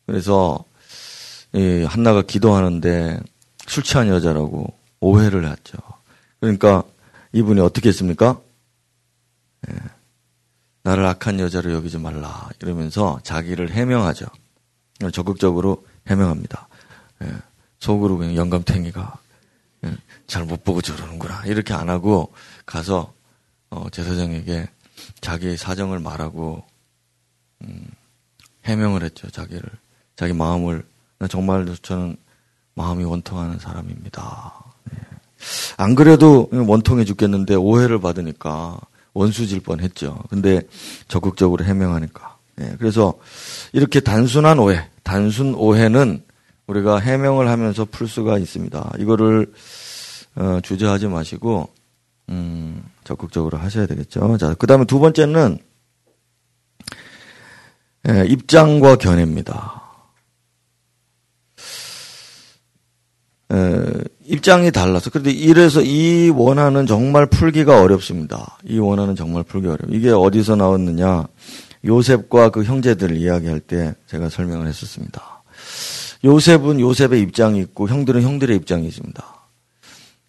그래서 0.09 0.65
이 1.53 1.85
한나가 1.87 2.23
기도하는데 2.23 3.21
술 3.67 3.83
취한 3.83 4.09
여자라고 4.09 4.75
오해를 5.01 5.47
했죠. 5.47 5.77
그러니까 6.41 6.83
이분이 7.33 7.61
어떻게 7.61 7.91
했습니까? 7.91 8.41
예. 9.69 9.75
나를 10.83 11.05
악한 11.05 11.41
여자로 11.41 11.75
여기지 11.75 11.99
말라 11.99 12.49
이러면서 12.63 13.21
자기를 13.23 13.73
해명하죠. 13.73 14.25
적극적으로 15.13 15.85
해명합니다. 16.07 16.69
예. 17.25 17.33
속으로 17.79 18.17
그냥 18.17 18.35
영감탱이가 18.35 19.19
예, 19.85 19.97
잘못 20.27 20.65
보고 20.65 20.81
저러는구나. 20.81 21.45
이렇게 21.45 21.75
안 21.75 21.91
하고 21.91 22.33
가서 22.65 23.13
어, 23.69 23.91
제사장에게 23.91 24.71
자기의 25.21 25.59
사정을 25.59 25.99
말하고 25.99 26.65
음, 27.61 27.91
해명을 28.65 29.03
했죠. 29.03 29.31
자기를 29.31 29.69
자기 30.19 30.33
마음을 30.33 30.83
정말 31.31 31.65
저는 31.81 32.17
마음이 32.75 33.05
원통하는 33.05 33.61
사람입니다. 33.61 34.53
네. 34.91 34.99
안 35.77 35.95
그래도 35.95 36.49
원통해 36.51 37.05
죽겠는데 37.05 37.55
오해를 37.55 38.01
받으니까 38.01 38.81
원수질 39.15 39.61
뻔했죠. 39.61 40.19
근데 40.29 40.63
적극적으로 41.07 41.65
해명하니까. 41.65 42.37
네. 42.57 42.75
그래서 42.81 43.15
이렇게 43.73 44.01
단순한 44.01 44.59
오해, 44.59 44.89
단순 45.05 45.55
오해는 45.55 46.25
우리가 46.67 46.99
해명을 46.99 47.49
하면서 47.49 47.85
풀 47.85 48.09
수가 48.09 48.39
있습니다. 48.39 48.95
이거를 48.99 49.53
어, 50.35 50.59
주저하지 50.65 51.07
마시고 51.07 51.69
음, 52.31 52.83
적극적으로 53.05 53.57
하셔야 53.57 53.87
되겠죠. 53.87 54.37
자, 54.37 54.55
그 54.55 54.67
다음에 54.67 54.85
두 54.85 54.99
번째는 54.99 55.59
예, 58.09 58.27
입장과 58.27 58.97
견해입니다. 58.97 59.78
에, 63.51 64.05
입장이 64.27 64.71
달라서 64.71 65.11
그런데 65.11 65.31
이래서 65.31 65.83
이 65.83 66.29
원한은 66.29 66.87
정말 66.87 67.27
풀기가 67.27 67.81
어렵습니다. 67.81 68.59
이 68.65 68.79
원한은 68.79 69.17
정말 69.17 69.43
풀기 69.43 69.67
어려워. 69.69 69.89
이게 69.91 70.11
어디서 70.11 70.57
나왔느냐? 70.57 71.27
요셉과 71.85 72.51
그 72.51 72.65
형제들 72.65 73.17
이야기할 73.17 73.61
때 73.61 73.95
제가 74.07 74.29
설명을 74.29 74.67
했었습니다. 74.67 75.43
요셉은 76.25 76.81
요셉의 76.81 77.21
입장이 77.23 77.61
있고 77.61 77.89
형들은 77.89 78.23
형들의 78.23 78.57
입장이 78.57 78.87
있습니다. 78.89 79.25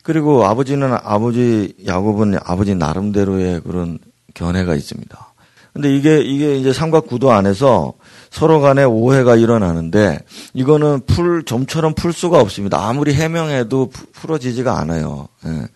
그리고 0.04 0.46
아버지는 0.46 0.94
아버지 0.94 1.74
야곱은 1.86 2.38
아버지 2.44 2.76
나름대로의 2.76 3.62
그런 3.62 4.00
견해가 4.34 4.76
있습니다. 4.76 5.34
근데 5.74 5.96
이게 5.96 6.20
이게 6.22 6.56
이제 6.58 6.74
삼각 6.74 7.08
구도 7.08 7.32
안에서 7.32 7.94
서로 8.32 8.60
간에 8.60 8.84
오해가 8.84 9.36
일어나는데 9.36 10.20
이거는 10.54 11.02
풀 11.06 11.44
점처럼 11.46 11.94
풀 11.94 12.12
수가 12.14 12.40
없습니다. 12.40 12.88
아무리 12.88 13.14
해명해도 13.14 13.92
풀어지지가 14.14 14.78
않아요. 14.80 15.28
예. 15.46 15.68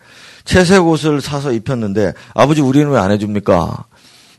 채색 0.44 0.86
옷을 0.86 1.20
사서 1.20 1.52
입혔는데 1.52 2.12
아버지 2.34 2.60
우리는 2.60 2.90
왜 2.90 2.98
안 2.98 3.10
해줍니까? 3.12 3.86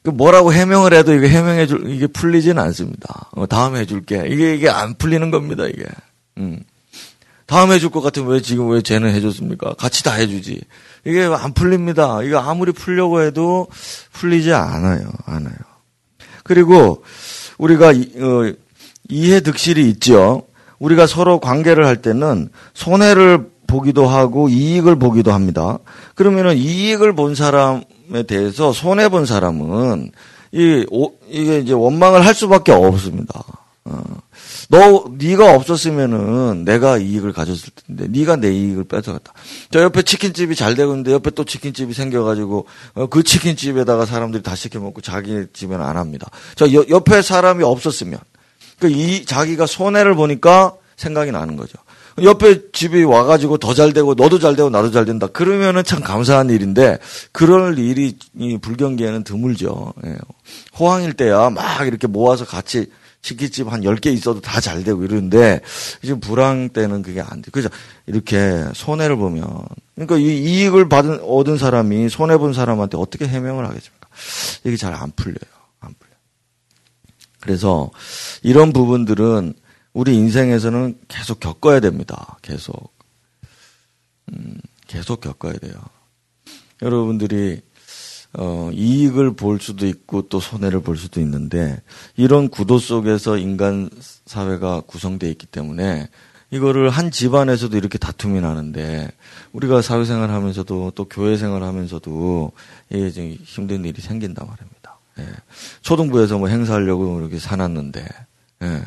그 0.03 0.11
뭐라고 0.11 0.53
해명을 0.53 0.93
해도 0.93 1.13
이게 1.15 1.27
해명해 1.29 1.65
줄 1.65 1.89
이게 1.89 2.05
풀리지는 2.05 2.61
않습니다. 2.61 3.29
어, 3.31 3.47
다음에 3.47 3.79
해줄게. 3.79 4.23
이게 4.29 4.53
이게 4.53 4.69
안 4.69 4.93
풀리는 4.95 5.31
겁니다. 5.31 5.65
이게. 5.65 5.83
음. 6.37 6.59
다음에 7.47 7.75
해줄 7.75 7.89
것 7.89 8.01
같으면 8.01 8.29
왜 8.29 8.41
지금 8.41 8.69
왜 8.69 8.81
쟤는 8.81 9.13
해줬습니까? 9.15 9.73
같이 9.75 10.03
다 10.03 10.13
해주지. 10.13 10.61
이게 11.05 11.23
안 11.23 11.53
풀립니다. 11.53 12.21
이거 12.23 12.39
아무리 12.39 12.71
풀려고 12.71 13.21
해도 13.21 13.67
풀리지 14.11 14.53
않아요. 14.53 15.07
않아요. 15.25 15.55
그리고 16.43 17.03
우리가 17.57 17.89
어, 17.89 18.53
이해 19.09 19.39
득실이 19.41 19.87
있죠. 19.91 20.43
우리가 20.79 21.07
서로 21.07 21.39
관계를 21.39 21.85
할 21.85 22.01
때는 22.01 22.49
손해를 22.73 23.49
보기도 23.67 24.07
하고 24.07 24.49
이익을 24.49 24.97
보기도 24.97 25.31
합니다. 25.31 25.79
그러면은 26.15 26.57
이익을 26.57 27.13
본 27.13 27.35
사람에 27.35 28.23
대해서 28.27 28.73
손해 28.73 29.09
본 29.09 29.25
사람은 29.25 30.11
이 30.51 30.85
이게 31.29 31.59
이제 31.59 31.73
원망을 31.73 32.25
할 32.25 32.33
수밖에 32.33 32.71
없습니다. 32.71 33.43
어. 33.85 34.03
너 34.69 35.05
네가 35.17 35.55
없었으면은 35.55 36.65
내가 36.65 36.97
이익을 36.97 37.33
가졌을 37.33 37.69
텐데 37.87 38.07
네가 38.09 38.37
내 38.37 38.51
이익을 38.51 38.85
뺏어갔다. 38.85 39.33
저 39.71 39.81
옆에 39.81 40.01
치킨집이 40.01 40.55
잘 40.55 40.75
되고 40.75 40.91
있는데 40.91 41.11
옆에 41.11 41.31
또 41.31 41.43
치킨집이 41.43 41.93
생겨가지고 41.93 42.65
어, 42.95 43.05
그 43.07 43.23
치킨집에다가 43.23 44.05
사람들이 44.05 44.41
다 44.43 44.55
시켜 44.55 44.79
먹고 44.79 45.01
자기 45.01 45.45
집에는 45.53 45.83
안 45.85 45.97
합니다. 45.97 46.29
저 46.55 46.67
옆에 46.71 47.21
사람이 47.21 47.63
없었으면 47.63 48.19
그 48.79 48.89
이 48.89 49.25
자기가 49.25 49.65
손해를 49.67 50.15
보니까 50.15 50.73
생각이 50.97 51.31
나는 51.31 51.55
거죠. 51.55 51.77
옆에 52.23 52.71
집이 52.71 53.03
와가지고 53.03 53.57
더 53.57 53.73
잘 53.73 53.91
되고 53.91 54.13
너도 54.13 54.39
잘 54.39 54.55
되고 54.55 54.69
나도 54.69 54.89
잘 54.91 55.03
된다. 55.05 55.27
그러면은 55.27 55.83
참 55.83 56.01
감사한 56.01 56.49
일인데 56.49 56.97
그럴 57.33 57.77
일이 57.77 58.17
이 58.37 58.57
불경기에는 58.57 59.23
드물죠. 59.25 59.93
예. 60.05 60.15
호황일 60.79 61.13
때야 61.13 61.49
막 61.49 61.85
이렇게 61.85 62.07
모아서 62.07 62.45
같이 62.45 62.87
치킨집 63.25 63.71
한 63.71 63.81
10개 63.81 64.07
있어도 64.13 64.39
다 64.41 64.59
잘 64.61 64.83
되고 64.83 65.03
이러는데 65.03 65.61
지금 66.01 66.19
불황 66.19 66.69
때는 66.69 67.01
그게 67.01 67.21
안 67.21 67.41
돼. 67.41 67.51
그죠? 67.51 67.69
이렇게 68.05 68.65
손해를 68.73 69.15
보면 69.15 69.45
그러니까 69.95 70.17
이 70.17 70.23
이익을 70.43 70.89
받은 70.89 71.19
얻은 71.21 71.57
사람이 71.57 72.09
손해 72.09 72.37
본 72.37 72.53
사람한테 72.53 72.97
어떻게 72.97 73.27
해명을 73.27 73.65
하겠습니까? 73.67 74.07
이게 74.63 74.77
잘 74.77 74.93
안 74.93 75.11
풀려요. 75.15 75.35
안 75.79 75.93
풀려. 75.99 76.13
그래서 77.41 77.91
이런 78.43 78.73
부분들은 78.73 79.53
우리 79.93 80.15
인생에서는 80.15 80.99
계속 81.07 81.39
겪어야 81.39 81.79
됩니다. 81.79 82.37
계속. 82.41 82.93
음, 84.33 84.59
계속 84.87 85.21
겪어야 85.21 85.53
돼요. 85.53 85.73
여러분들이 86.81 87.61
어, 88.37 88.69
이익을 88.73 89.35
볼 89.35 89.59
수도 89.59 89.87
있고 89.87 90.23
또 90.23 90.39
손해를 90.39 90.81
볼 90.81 90.97
수도 90.97 91.21
있는데 91.21 91.81
이런 92.17 92.49
구도 92.49 92.79
속에서 92.79 93.37
인간 93.37 93.89
사회가 94.25 94.81
구성되어 94.81 95.29
있기 95.29 95.45
때문에 95.47 96.09
이거를 96.51 96.89
한 96.89 97.11
집안에서도 97.11 97.75
이렇게 97.77 97.97
다툼이 97.97 98.41
나는데 98.41 99.09
우리가 99.53 99.81
사회생활 99.81 100.31
하면서도 100.31 100.91
또 100.95 101.05
교회생활 101.05 101.63
하면서도 101.63 102.51
이게 102.89 103.11
좀 103.11 103.35
힘든 103.43 103.85
일이 103.85 104.01
생긴단 104.01 104.45
말입니다. 104.45 104.97
예. 105.19 105.27
초등부에서 105.81 106.37
뭐 106.37 106.49
행사하려고 106.49 107.19
이렇게 107.19 107.39
사놨는데 107.39 108.05
예. 108.63 108.83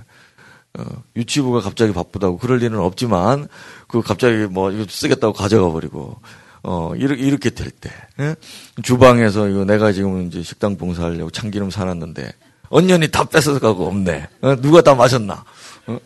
어, 0.79 0.85
유치부가 1.17 1.61
갑자기 1.61 1.93
바쁘다고 1.93 2.39
그럴 2.39 2.63
일은 2.63 2.79
없지만 2.79 3.49
그 3.87 4.03
갑자기 4.03 4.47
뭐 4.47 4.71
이거 4.71 4.85
쓰겠다고 4.89 5.33
가져가 5.33 5.73
버리고 5.73 6.21
어, 6.71 6.93
이렇게, 6.97 7.23
이렇게 7.23 7.49
될 7.49 7.71
때, 7.71 7.91
예? 8.21 8.37
주방에서 8.83 9.49
이거 9.49 9.65
내가 9.65 9.91
지금 9.93 10.27
이제 10.27 10.43
식당 10.43 10.77
봉사하려고 10.77 11.31
참기름 11.31 11.71
사놨는데, 11.71 12.31
언년이 12.69 13.09
다 13.09 13.25
뺏어서 13.25 13.59
가고 13.59 13.87
없네. 13.87 14.29
어? 14.43 14.57
누가 14.61 14.83
다 14.83 14.95
마셨나? 14.95 15.45
어? 15.87 15.99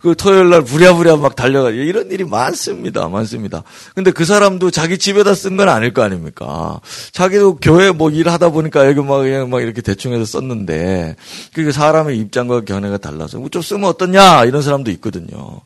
그 0.00 0.16
토요일 0.16 0.50
날 0.50 0.62
부랴부랴 0.62 1.14
막 1.18 1.36
달려가지고 1.36 1.84
이런 1.84 2.10
일이 2.10 2.24
많습니다. 2.24 3.06
많습니다. 3.06 3.62
근데 3.94 4.10
그 4.10 4.24
사람도 4.24 4.72
자기 4.72 4.98
집에다 4.98 5.32
쓴 5.36 5.56
건 5.56 5.68
아닐 5.68 5.94
거 5.94 6.02
아닙니까? 6.02 6.80
자기도 7.12 7.54
교회 7.58 7.92
뭐 7.92 8.10
일하다 8.10 8.48
보니까 8.48 8.88
여기 8.88 9.00
막 9.00 9.18
그냥 9.18 9.48
막 9.50 9.62
이렇게 9.62 9.80
대충 9.80 10.12
해서 10.12 10.24
썼는데 10.24 11.14
그게 11.54 11.70
사람의 11.70 12.18
입장과 12.18 12.62
견해가 12.62 12.98
달라서 12.98 13.38
뭐 13.38 13.48
좀 13.50 13.62
쓰면 13.62 13.84
어떻냐 13.84 14.44
이런 14.46 14.62
사람도 14.62 14.90
있거든요. 14.90 15.60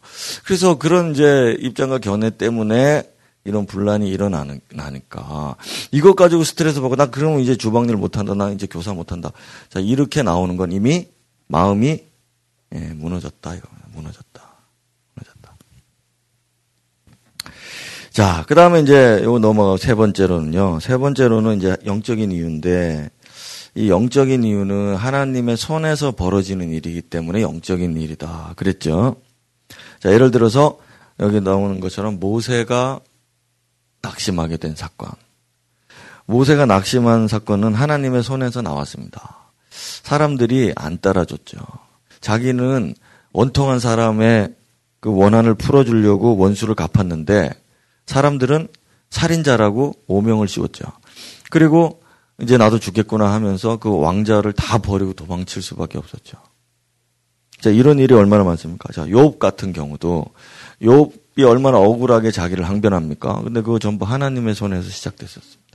그래서 0.44 0.76
그런 0.76 1.12
이제 1.12 1.56
입장과 1.60 1.96
견해 2.00 2.28
때문에 2.28 3.04
이런 3.46 3.64
분란이 3.66 4.08
일어나니까. 4.08 5.56
이것 5.92 6.14
가지고 6.16 6.44
스트레스 6.44 6.80
받고 6.80 6.96
나 6.96 7.06
그러면 7.06 7.40
이제 7.40 7.56
주방일 7.56 7.96
못한다 7.96 8.34
나 8.34 8.50
이제 8.50 8.66
교사 8.66 8.92
못한다. 8.92 9.30
자 9.68 9.80
이렇게 9.80 10.22
나오는 10.22 10.56
건 10.56 10.72
이미 10.72 11.08
마음이 11.46 12.02
예, 12.74 12.78
무너졌다 12.78 13.54
이거. 13.54 13.68
무너졌다. 13.94 14.42
무너졌다. 15.14 15.56
자 18.10 18.44
그다음에 18.48 18.80
이제 18.80 19.20
요 19.22 19.38
넘어가 19.38 19.76
세 19.76 19.94
번째로는요. 19.94 20.80
세 20.80 20.96
번째로는 20.96 21.58
이제 21.58 21.76
영적인 21.86 22.32
이유인데 22.32 23.10
이 23.76 23.90
영적인 23.90 24.42
이유는 24.42 24.96
하나님의 24.96 25.56
손에서 25.56 26.12
벌어지는 26.12 26.70
일이기 26.70 27.02
때문에 27.02 27.42
영적인 27.42 27.96
일이다. 27.96 28.54
그랬죠? 28.56 29.16
자 30.00 30.12
예를 30.12 30.30
들어서 30.30 30.78
여기 31.20 31.40
나오는 31.40 31.80
것처럼 31.80 32.18
모세가 32.20 33.00
낙심하게 34.06 34.56
된 34.56 34.76
사건. 34.76 35.10
모세가 36.26 36.66
낙심한 36.66 37.28
사건은 37.28 37.74
하나님의 37.74 38.22
손에서 38.22 38.62
나왔습니다. 38.62 39.36
사람들이 39.70 40.72
안 40.76 40.98
따라줬죠. 41.00 41.58
자기는 42.20 42.94
원통한 43.32 43.78
사람의 43.78 44.54
그 45.00 45.14
원한을 45.14 45.54
풀어주려고 45.54 46.36
원수를 46.36 46.74
갚았는데 46.74 47.50
사람들은 48.06 48.68
살인자라고 49.10 49.94
오명을 50.06 50.48
씌웠죠. 50.48 50.84
그리고 51.50 52.02
이제 52.40 52.56
나도 52.56 52.78
죽겠구나 52.78 53.32
하면서 53.32 53.76
그 53.76 53.96
왕자를 53.98 54.52
다 54.52 54.78
버리고 54.78 55.12
도망칠 55.12 55.62
수밖에 55.62 55.98
없었죠. 55.98 56.38
자, 57.60 57.70
이런 57.70 57.98
일이 57.98 58.14
얼마나 58.14 58.44
많습니까? 58.44 58.92
자, 58.92 59.04
욥 59.06 59.38
같은 59.38 59.72
경우도 59.72 60.26
욥이 60.82 61.25
얼마나 61.44 61.78
억울하게 61.78 62.30
자기를 62.30 62.68
항변합니까? 62.68 63.42
근데 63.42 63.60
그거 63.60 63.78
전부 63.78 64.04
하나님의 64.04 64.54
손에서 64.54 64.88
시작됐었습니다. 64.88 65.66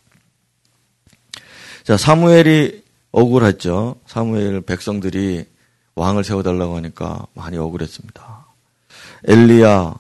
자, 1.84 1.97
사무엘이 1.97 2.84
억울했죠. 3.12 4.00
사무엘 4.06 4.62
백성들이 4.62 5.45
왕을 5.95 6.24
세워달라고 6.24 6.76
하니까 6.78 7.28
많이 7.34 7.58
억울했습니다. 7.58 8.45
엘리야, 9.26 9.95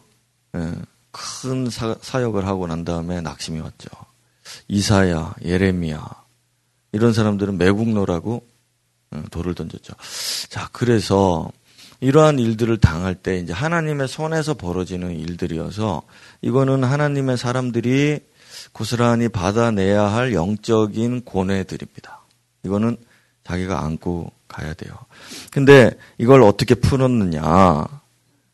예, 0.55 0.73
큰 1.11 1.69
사, 1.69 2.21
역을 2.21 2.47
하고 2.47 2.67
난 2.67 2.85
다음에 2.85 3.21
낙심이 3.21 3.59
왔죠. 3.59 3.89
이사야, 4.67 5.35
예레미야, 5.43 6.07
이런 6.93 7.13
사람들은 7.13 7.57
매국노라고 7.57 8.45
예, 9.15 9.21
돌을 9.29 9.53
던졌죠. 9.55 9.93
자, 10.49 10.69
그래서 10.71 11.51
이러한 12.01 12.39
일들을 12.39 12.77
당할 12.77 13.15
때 13.15 13.37
이제 13.37 13.53
하나님의 13.53 14.07
손에서 14.07 14.55
벌어지는 14.55 15.17
일들이어서 15.17 16.01
이거는 16.41 16.83
하나님의 16.83 17.37
사람들이 17.37 18.19
고스란히 18.73 19.29
받아내야 19.29 20.03
할 20.03 20.33
영적인 20.33 21.21
고뇌들입니다. 21.21 22.21
이거는 22.63 22.97
자기가 23.43 23.83
안고 23.83 24.31
가야 24.47 24.73
돼요. 24.73 24.93
근데 25.51 25.91
이걸 26.17 26.41
어떻게 26.41 26.75
풀었느냐? 26.75 27.87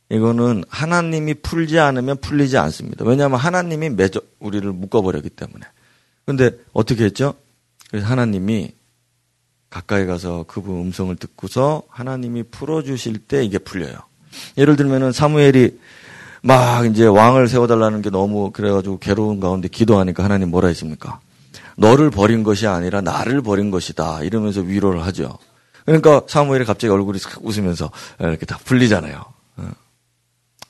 이거는 0.09 0.63
하나님이 0.69 1.35
풀지 1.35 1.79
않으면 1.79 2.17
풀리지 2.17 2.57
않습니다. 2.57 3.05
왜냐하면 3.05 3.39
하나님이 3.39 3.89
맺어 3.89 4.21
우리를 4.39 4.71
묶어버렸기 4.71 5.29
때문에. 5.31 5.65
근데 6.25 6.51
어떻게 6.73 7.05
했죠? 7.05 7.33
그래서 7.89 8.07
하나님이 8.07 8.73
가까이 9.69 10.05
가서 10.05 10.45
그분 10.47 10.75
음성을 10.77 11.15
듣고서 11.17 11.83
하나님이 11.89 12.43
풀어주실 12.43 13.19
때 13.19 13.43
이게 13.43 13.57
풀려요. 13.57 13.95
예를 14.57 14.75
들면은 14.75 15.11
사무엘이 15.11 15.79
막 16.41 16.85
이제 16.85 17.05
왕을 17.05 17.47
세워달라는 17.47 18.01
게 18.01 18.09
너무 18.09 18.51
그래가지고 18.51 18.99
괴로운 18.99 19.39
가운데 19.39 19.67
기도하니까 19.67 20.23
하나님 20.23 20.49
뭐라 20.51 20.67
했습니까? 20.69 21.19
너를 21.75 22.09
버린 22.09 22.43
것이 22.43 22.67
아니라 22.67 23.01
나를 23.01 23.41
버린 23.41 23.71
것이다. 23.71 24.23
이러면서 24.23 24.61
위로를 24.61 25.03
하죠. 25.07 25.37
그러니까 25.85 26.21
사무엘이 26.27 26.65
갑자기 26.65 26.91
얼굴이 26.91 27.19
싹 27.19 27.43
웃으면서 27.43 27.91
이렇게 28.19 28.45
다 28.45 28.57
풀리잖아요. 28.63 29.23
어. 29.57 29.69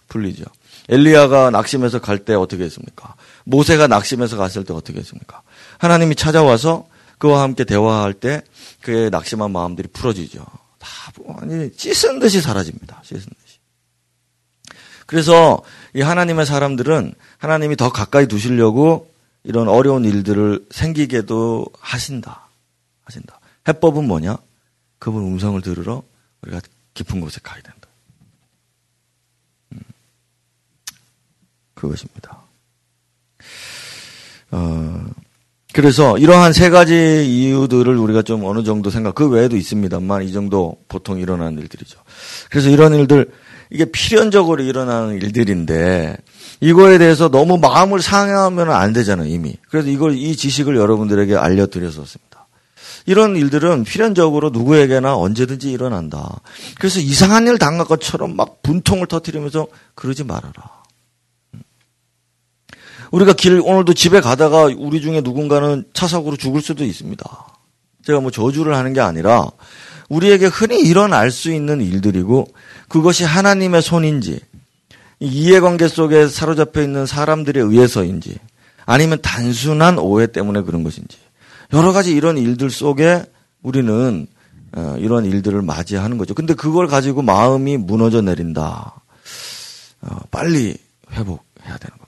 풀리죠. 0.08 0.46
엘리야가 0.90 1.52
낙심해서 1.52 2.00
갈 2.00 2.20
때 2.20 2.34
어떻게 2.34 2.64
했습니까? 2.64 3.16
모세가 3.44 3.88
낙심해서 3.88 4.38
갔을 4.38 4.64
때 4.64 4.74
어떻게 4.74 5.00
했습니까? 5.00 5.42
하나님이 5.80 6.16
찾아와서 6.16 6.88
그와 7.18 7.42
함께 7.42 7.64
대화할 7.64 8.14
때 8.14 8.42
그의 8.82 9.10
낙심한 9.10 9.52
마음들이 9.52 9.88
풀어지죠. 9.88 10.46
다 10.78 10.90
아니 11.40 11.72
씻은 11.76 12.20
듯이 12.20 12.42
사라집니다. 12.42 13.02
씻은 13.04 13.22
듯이. 13.22 13.58
그래서 15.06 15.64
이 15.96 16.02
하나님의 16.02 16.46
사람들은 16.46 17.14
하나님이 17.38 17.76
더 17.76 17.92
가까이 17.92 18.28
두시려고 18.28 19.12
이런 19.44 19.70
어려운 19.70 20.04
일들을 20.04 20.68
생기게도 20.70 21.68
하신다. 21.80 22.48
하신다. 23.04 23.40
해법은 23.68 24.06
뭐냐? 24.06 24.38
그분 25.00 25.24
음성을 25.24 25.62
들으러 25.62 26.04
우리가 26.42 26.62
깊은 26.94 27.22
곳에 27.22 27.40
가야 27.42 27.62
된다. 27.62 27.88
음. 29.72 29.80
그것입니다. 31.74 32.42
어, 34.52 35.06
그래서 35.74 36.18
이러한 36.18 36.54
세 36.54 36.70
가지 36.70 37.26
이유들을 37.28 37.96
우리가 37.98 38.22
좀 38.22 38.46
어느 38.46 38.64
정도 38.64 38.90
생각, 38.90 39.16
그 39.16 39.28
외에도 39.28 39.58
있습니다만 39.58 40.24
이 40.24 40.32
정도 40.32 40.78
보통 40.88 41.20
일어나는 41.20 41.60
일들이죠. 41.60 42.00
그래서 42.50 42.70
이런 42.70 42.94
일들, 42.94 43.30
이게 43.70 43.86
필연적으로 43.86 44.64
일어나는 44.64 45.22
일들인데 45.22 46.18
이거에 46.62 46.98
대해서 46.98 47.30
너무 47.30 47.58
마음을 47.58 48.02
상해하면 48.02 48.72
안 48.72 48.94
되잖아요, 48.94 49.28
이미. 49.28 49.56
그래서 49.70 49.90
이걸, 49.90 50.16
이 50.16 50.36
지식을 50.36 50.76
여러분들에게 50.76 51.36
알려드렸었습니다. 51.36 52.48
이런 53.06 53.36
일들은 53.36 53.84
필연적으로 53.84 54.50
누구에게나 54.50 55.16
언제든지 55.16 55.72
일어난다. 55.72 56.42
그래서 56.78 57.00
이상한 57.00 57.48
일 57.48 57.58
당한 57.58 57.86
것처럼 57.86 58.36
막 58.36 58.62
분통을 58.64 59.08
터뜨리면서 59.08 59.68
그러지 59.96 60.24
말아라. 60.24 60.54
우리가 63.12 63.34
길 63.34 63.62
오늘도 63.64 63.94
집에 63.94 64.22
가다가 64.22 64.64
우리 64.78 65.02
중에 65.02 65.22
누군가는 65.22 65.86
차 65.94 66.08
사고로 66.08 66.38
죽을 66.38 66.62
수도 66.62 66.84
있습니다. 66.84 67.26
제가 68.04 68.20
뭐 68.20 68.32
저주를 68.32 68.76
하는 68.76 68.94
게 68.94 69.02
아니라 69.02 69.46
우리에게 70.10 70.46
흔히 70.46 70.80
일어날 70.80 71.32
수 71.32 71.52
있는 71.52 71.82
일들이고 71.82 72.48
그것이 72.88 73.24
하나님의 73.24 73.82
손인지 73.82 74.40
이해관계 75.20 75.88
속에 75.88 76.28
사로잡혀 76.28 76.82
있는 76.82 77.06
사람들에 77.06 77.60
의해서인지 77.60 78.38
아니면 78.86 79.20
단순한 79.22 80.00
오해 80.00 80.28
때문에 80.28 80.62
그런 80.62 80.84
것인지 80.84 81.18
여러 81.74 81.92
가지 81.92 82.12
이런 82.14 82.38
일들 82.38 82.70
속에 82.70 83.24
우리는 83.62 84.28
어, 84.76 84.96
이런 85.00 85.26
일들을 85.26 85.62
맞이하는 85.62 86.18
거죠. 86.18 86.34
근데 86.34 86.54
그걸 86.54 86.88
가지고 86.88 87.22
마음이 87.22 87.78
무너져 87.78 88.22
내린다. 88.22 89.02
어, 90.02 90.20
빨리 90.30 90.78
회복해야 91.12 91.78
되는 91.78 91.98
겁니다. 91.98 92.07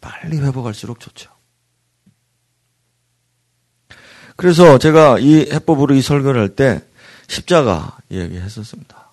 빨리 0.00 0.38
회복할수록 0.38 1.00
좋죠. 1.00 1.30
그래서 4.36 4.78
제가 4.78 5.18
이 5.18 5.50
해법으로 5.52 5.94
이 5.94 6.02
설교를 6.02 6.40
할 6.40 6.48
때 6.56 6.82
십자가 7.28 7.98
이야기했었습니다. 8.08 9.12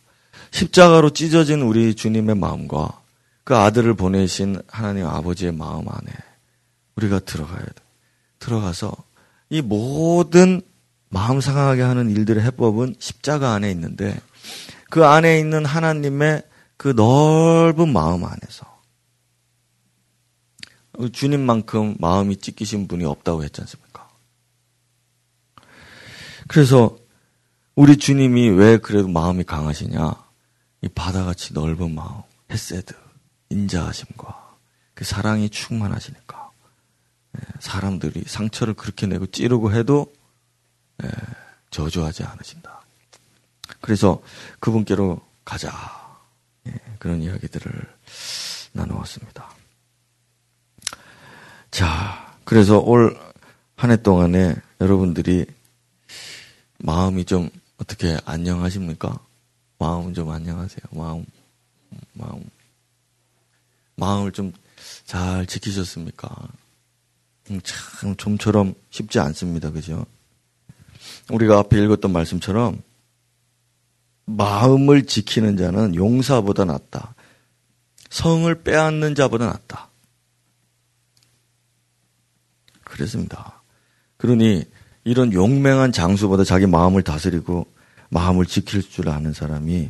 십자가로 0.52 1.12
찢어진 1.12 1.62
우리 1.62 1.94
주님의 1.94 2.36
마음과 2.36 3.02
그 3.44 3.56
아들을 3.56 3.94
보내신 3.94 4.62
하나님 4.68 5.06
아버지의 5.06 5.52
마음 5.52 5.88
안에 5.88 6.12
우리가 6.96 7.20
들어가야 7.20 7.60
돼. 7.60 7.74
들어가서 8.40 8.92
이 9.50 9.62
모든 9.62 10.62
마음 11.10 11.42
상하게 11.42 11.82
하는 11.82 12.10
일들의 12.10 12.44
해법은 12.44 12.96
십자가 13.00 13.54
안에 13.54 13.70
있는데 13.72 14.20
그 14.90 15.06
안에 15.06 15.40
있는 15.40 15.66
하나님의 15.66 16.42
그 16.76 16.90
넓은 16.90 17.94
마음 17.94 18.24
안에서 18.26 18.77
주님만큼 21.12 21.98
마음이 22.00 22.38
찢기신 22.38 22.88
분이 22.88 23.06
없다고 23.06 23.44
했지 23.44 23.62
않습니까? 23.62 24.10
그래서 26.48 26.98
우리 27.76 27.98
주님이 27.98 28.50
왜 28.50 28.78
그래도 28.78 29.08
마음이 29.08 29.44
강하시냐? 29.44 30.28
이 30.82 30.88
바다같이 30.90 31.54
넓은 31.54 31.94
마음, 31.94 32.22
헤세드, 32.52 32.94
인자하심과 33.50 34.58
그 34.94 35.04
사랑이 35.04 35.50
충만하시니까 35.50 36.52
예, 37.38 37.42
사람들이 37.60 38.24
상처를 38.26 38.74
그렇게 38.74 39.06
내고 39.06 39.28
찌르고 39.28 39.74
해도 39.74 40.12
예, 41.04 41.10
저주하지 41.70 42.24
않으신다. 42.24 42.82
그래서 43.82 44.22
그분께로 44.60 45.22
가자. 45.46 45.72
예, 46.68 46.74
그런 47.00 47.22
이야기들을 47.22 47.96
나누었습니다. 48.74 49.57
자, 51.78 52.36
그래서 52.44 52.80
올 52.80 53.16
한 53.80 53.92
해 53.92 53.98
동안에 53.98 54.56
여러분들이 54.82 55.46
마음이 56.80 57.26
좀 57.26 57.52
어떻게 57.78 58.18
안녕하십니까? 58.26 59.20
마음 59.78 60.16
좀 60.16 60.32
안녕하세요. 60.32 60.80
마음, 60.92 61.26
마음. 62.14 62.44
마음을 63.96 64.32
좀 64.32 64.52
잘 65.06 65.46
지키셨습니까? 65.46 66.30
음, 67.52 67.62
참, 67.64 68.16
좀처럼 68.16 68.74
쉽지 68.90 69.20
않습니다. 69.20 69.70
그죠? 69.72 70.06
우리가 71.30 71.60
앞에 71.60 71.82
읽었던 71.84 72.12
말씀처럼 72.12 72.82
마음을 74.26 75.06
지키는 75.06 75.56
자는 75.58 75.96
용사보다 75.96 76.66
낫다. 76.66 77.16
성을 78.10 78.64
빼앗는 78.64 79.16
자보다 79.16 79.46
낫다. 79.46 79.90
그랬습니다. 82.98 83.62
그러니 84.18 84.66
이런 85.04 85.32
용맹한 85.32 85.92
장수보다 85.92 86.44
자기 86.44 86.66
마음을 86.66 87.02
다스리고 87.04 87.66
마음을 88.10 88.46
지킬 88.46 88.82
줄 88.82 89.10
아는 89.10 89.32
사람이 89.34 89.90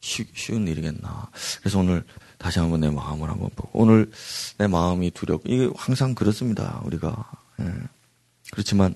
쉬운 0.00 0.66
일이겠나. 0.66 1.30
그래서 1.60 1.78
오늘 1.78 2.04
다시 2.38 2.58
한번 2.58 2.80
내 2.80 2.90
마음을 2.90 3.28
한번 3.30 3.50
보고 3.54 3.70
오늘 3.80 4.10
내 4.58 4.66
마음이 4.66 5.10
두렵고 5.10 5.44
이게 5.46 5.70
항상 5.76 6.14
그렇습니다. 6.14 6.80
우리가 6.84 7.30
예. 7.60 7.72
그렇지만 8.52 8.94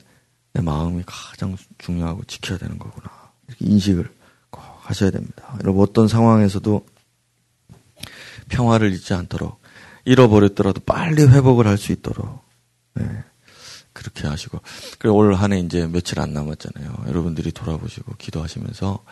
내 0.53 0.63
마음이 0.63 1.03
가장 1.07 1.57
중요하고 1.79 2.25
지켜야 2.25 2.59
되는 2.59 2.79
거구나. 2.79 3.11
이렇게 3.49 3.67
인식을 3.67 4.09
꼭 4.51 4.63
하셔야 4.81 5.11
됩니다. 5.11 5.57
여러분 5.63 5.83
어떤 5.83 6.09
상황에서도 6.09 6.87
평화를 8.49 8.93
잊지 8.93 9.15
않도록 9.15 9.61
잃어버렸더라도 10.05 10.81
빨리 10.81 11.23
회복을 11.23 11.67
할 11.67 11.79
수 11.79 11.93
있도록 11.93 12.43
네. 12.95 13.25
그렇게 13.93 14.27
하시고. 14.27 14.61
그리고 14.99 15.17
올 15.17 15.35
한 15.35 15.53
해 15.53 15.59
이제 15.61 15.87
며칠 15.87 16.21
안 16.21 16.33
남았잖아요. 16.33 17.05
여러분들이 17.09 17.53
돌아보시고 17.53 18.15
기도하시면서 18.19 19.05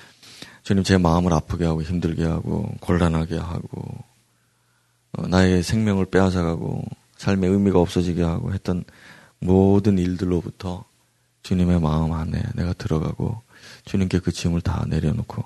주님 0.63 0.85
제 0.85 0.99
마음을 0.99 1.33
아프게 1.33 1.65
하고 1.65 1.83
힘들게 1.83 2.25
하고 2.25 2.73
곤란하게 2.81 3.39
하고 3.39 4.05
어, 5.13 5.27
나의 5.27 5.63
생명을 5.63 6.07
빼앗아가고 6.07 6.85
삶의 7.17 7.51
의미가 7.51 7.81
없어지게 7.81 8.23
하고 8.23 8.53
했던 8.53 8.85
모든 9.41 9.99
일들로부터 9.99 10.85
주님의 11.43 11.81
마음 11.81 12.13
안에 12.13 12.43
내가 12.55 12.73
들어가고 12.75 13.43
주님께 13.87 14.21
그 14.21 14.31
짐을 14.33 14.61
다 14.61 14.85
내려놓고 14.89 15.45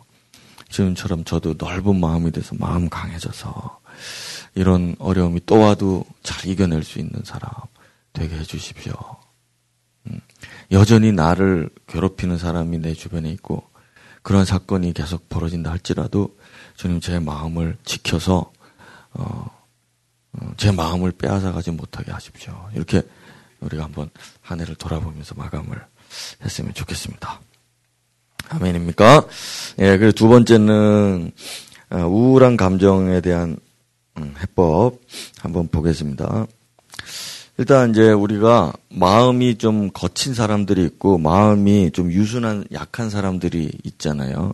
주님처럼 0.69 1.25
저도 1.25 1.55
넓은 1.59 2.01
마음이 2.01 2.33
돼서 2.33 2.55
마음 2.59 2.89
강해져서 2.89 3.81
이런 4.55 4.97
어려움이 4.99 5.43
또 5.47 5.59
와도 5.61 6.05
잘 6.23 6.51
이겨낼 6.51 6.83
수 6.83 6.99
있는 6.99 7.23
사람 7.25 7.51
되게 8.13 8.37
해주십시오. 8.37 8.95
음, 10.07 10.21
여전히 10.71 11.13
나를 11.13 11.71
괴롭히는 11.87 12.39
사람이 12.39 12.79
내 12.79 12.95
주변에 12.95 13.31
있고 13.31 13.65
그런 14.23 14.45
사건이 14.45 14.93
계속 14.93 15.29
벌어진다 15.29 15.71
할지라도 15.71 16.37
주님 16.77 17.01
제 17.01 17.19
마음을 17.19 17.77
지켜서 17.85 18.53
어, 19.13 19.47
어, 20.33 20.53
제 20.57 20.71
마음을 20.73 21.13
빼앗아 21.13 21.53
가지 21.53 21.71
못하게 21.71 22.13
하십시오. 22.13 22.69
이렇게 22.75 23.03
우리가 23.61 23.85
한번 23.85 24.11
한 24.41 24.61
해를 24.61 24.75
돌아보면서 24.75 25.35
마감을 25.35 25.81
했으면 26.43 26.75
좋겠습니다. 26.75 27.41
아멘입니까? 28.49 29.27
예, 29.79 29.97
그리고 29.99 30.13
두 30.13 30.29
번째는 30.29 31.33
어, 31.91 31.97
우울한 32.07 32.57
감정에 32.57 33.21
대한 33.21 33.57
음, 34.19 34.35
해법 34.39 35.01
한번 35.41 35.69
보겠습니다. 35.69 36.47
일단 37.59 37.91
이제 37.91 38.11
우리가 38.11 38.73
마음이 38.89 39.59
좀 39.59 39.91
거친 39.93 40.35
사람들이 40.35 40.85
있고 40.85 41.19
마음이 41.19 41.91
좀 41.93 42.11
유순한 42.11 42.65
약한 42.73 43.11
사람들이 43.11 43.71
있잖아요. 43.85 44.53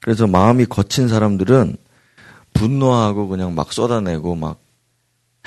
그래서 0.00 0.26
마음이 0.26 0.66
거친 0.66 1.08
사람들은 1.08 1.76
분노하고 2.52 3.28
그냥 3.28 3.54
막 3.54 3.72
쏟아내고 3.72 4.34
막 4.34 4.60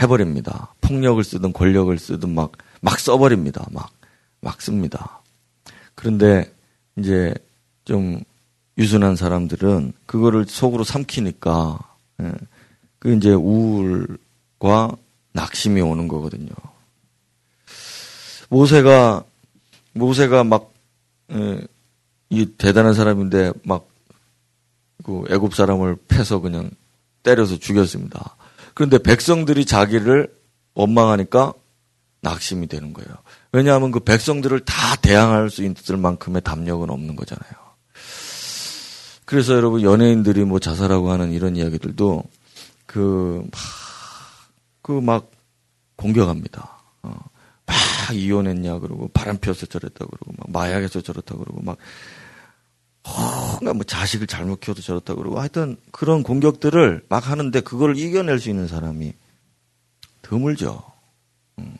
해버립니다. 0.02 0.74
폭력을 0.82 1.22
쓰든 1.24 1.54
권력을 1.54 1.98
쓰든 1.98 2.34
막, 2.34 2.54
막 2.82 3.00
써버립니다. 3.00 3.66
막, 3.72 3.92
막 4.42 4.62
씁니다. 4.62 5.22
그런데 5.96 6.52
이제 6.98 7.34
좀 7.86 8.22
유순한 8.78 9.16
사람들은 9.16 9.94
그거를 10.06 10.46
속으로 10.48 10.84
삼키니까, 10.84 11.80
예, 12.22 12.32
그 13.00 13.16
이제 13.16 13.32
우울과 13.32 14.96
낙심이 15.38 15.82
오는 15.82 16.08
거거든요. 16.08 16.50
모세가 18.50 19.24
모세가 19.94 20.44
막 20.44 20.74
예, 21.32 21.62
이 22.30 22.46
대단한 22.58 22.94
사람인데 22.94 23.54
막 23.64 23.98
그 25.08 25.24
애굽 25.30 25.56
사람을 25.56 25.96
패서 26.10 26.40
그냥 26.40 26.70
때려서 27.24 27.58
죽였습니다. 27.58 28.36
그런데 28.74 28.98
백성들이 28.98 29.66
자기를 29.66 30.30
원망하니까 30.74 31.54
낙심이 32.20 32.68
되는 32.68 32.92
거예요. 32.92 33.10
왜냐하면 33.54 33.92
그 33.92 34.02
백성들을 34.02 34.66
다 34.66 34.98
대항할 34.98 35.50
수 35.50 35.64
있을 35.64 35.96
만큼의 35.96 36.42
담력은 36.42 36.90
없는 36.90 37.16
거잖아요. 37.16 37.52
그래서 39.24 39.54
여러분 39.54 39.82
연예인들이 39.82 40.44
뭐 40.44 40.60
자살하고 40.60 41.10
하는 41.10 41.32
이런 41.32 41.56
이야기들도 41.56 42.24
그막 42.86 43.52
그막 44.88 45.30
그 45.30 45.38
공격합니다. 45.98 46.80
어. 47.04 47.20
막 47.66 47.76
이혼했냐 48.14 48.80
그러고 48.80 49.10
바람 49.10 49.38
피워서 49.38 49.66
저랬다 49.66 50.06
그러고 50.06 50.34
막 50.38 50.50
마약에서 50.50 51.02
저렇다 51.02 51.36
그러고 51.36 51.62
막 51.62 51.78
어, 53.04 53.60
뭐 53.74 53.84
자식을 53.84 54.28
잘못 54.28 54.62
키워도 54.62 54.82
저렇다 54.82 55.16
그러고 55.16 55.40
하여튼 55.40 55.76
그런 55.92 56.24
공격들을 56.24 57.06
막 57.10 57.30
하는데 57.30 57.60
그걸 57.62 57.98
이겨낼 57.98 58.40
수 58.40 58.50
있는 58.50 58.68
사람이 58.68 59.14
드물죠. 60.22 60.84
음. 61.60 61.76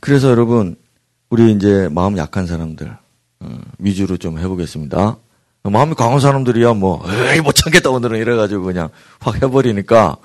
그래서 0.00 0.28
여러분 0.30 0.76
우리 1.28 1.52
이제 1.52 1.88
마음 1.88 2.18
약한 2.18 2.48
사람들 2.48 2.96
어, 3.40 3.60
위주로 3.78 4.16
좀 4.16 4.38
해보겠습니다. 4.38 5.18
마음이 5.62 5.94
강한 5.94 6.20
사람들이야 6.20 6.74
뭐 6.74 7.04
에이 7.32 7.40
못 7.40 7.54
참겠다 7.54 7.90
오늘은 7.90 8.18
이래가지고 8.18 8.64
그냥 8.64 8.88
확 9.20 9.42
해버리니까 9.42 10.16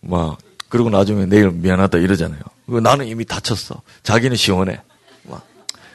막 0.00 0.38
그리고 0.68 0.88
나중에 0.90 1.26
내일 1.26 1.50
미안하다 1.50 1.98
이러잖아요. 1.98 2.40
나는 2.82 3.06
이미 3.06 3.24
다쳤어. 3.24 3.82
자기는 4.02 4.36
시원해. 4.36 4.80
막 5.24 5.44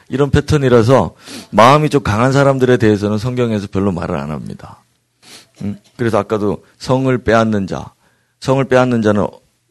이런 0.08 0.30
패턴이라서 0.30 1.14
마음이 1.50 1.88
좀 1.88 2.02
강한 2.02 2.32
사람들에 2.32 2.76
대해서는 2.76 3.18
성경에서 3.18 3.68
별로 3.72 3.90
말을 3.92 4.16
안 4.16 4.30
합니다. 4.30 4.82
음? 5.62 5.78
그래서 5.96 6.18
아까도 6.18 6.64
성을 6.78 7.16
빼앗는 7.18 7.66
자, 7.66 7.92
성을 8.40 8.62
빼앗는 8.62 9.00
자는 9.00 9.26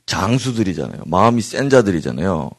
장수들이잖아요. 0.07 1.03
마음이 1.05 1.41
센 1.41 1.69
자들이잖아요. 1.69 2.49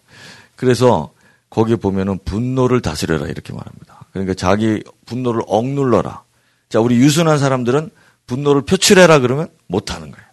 그래서 0.54 1.10
거기 1.50 1.74
보면은 1.74 2.18
분노를 2.24 2.80
다스려라 2.80 3.26
이렇게 3.26 3.52
말합니다. 3.52 4.04
그러니까 4.12 4.34
자기 4.34 4.82
분노를 5.04 5.42
억눌러라. 5.46 6.22
자, 6.68 6.80
우리 6.80 6.96
유순한 6.96 7.38
사람들은 7.38 7.90
분노를 8.26 8.62
표출해라 8.62 9.20
그러면 9.20 9.48
못하는 9.68 10.10
거예요. 10.10 10.26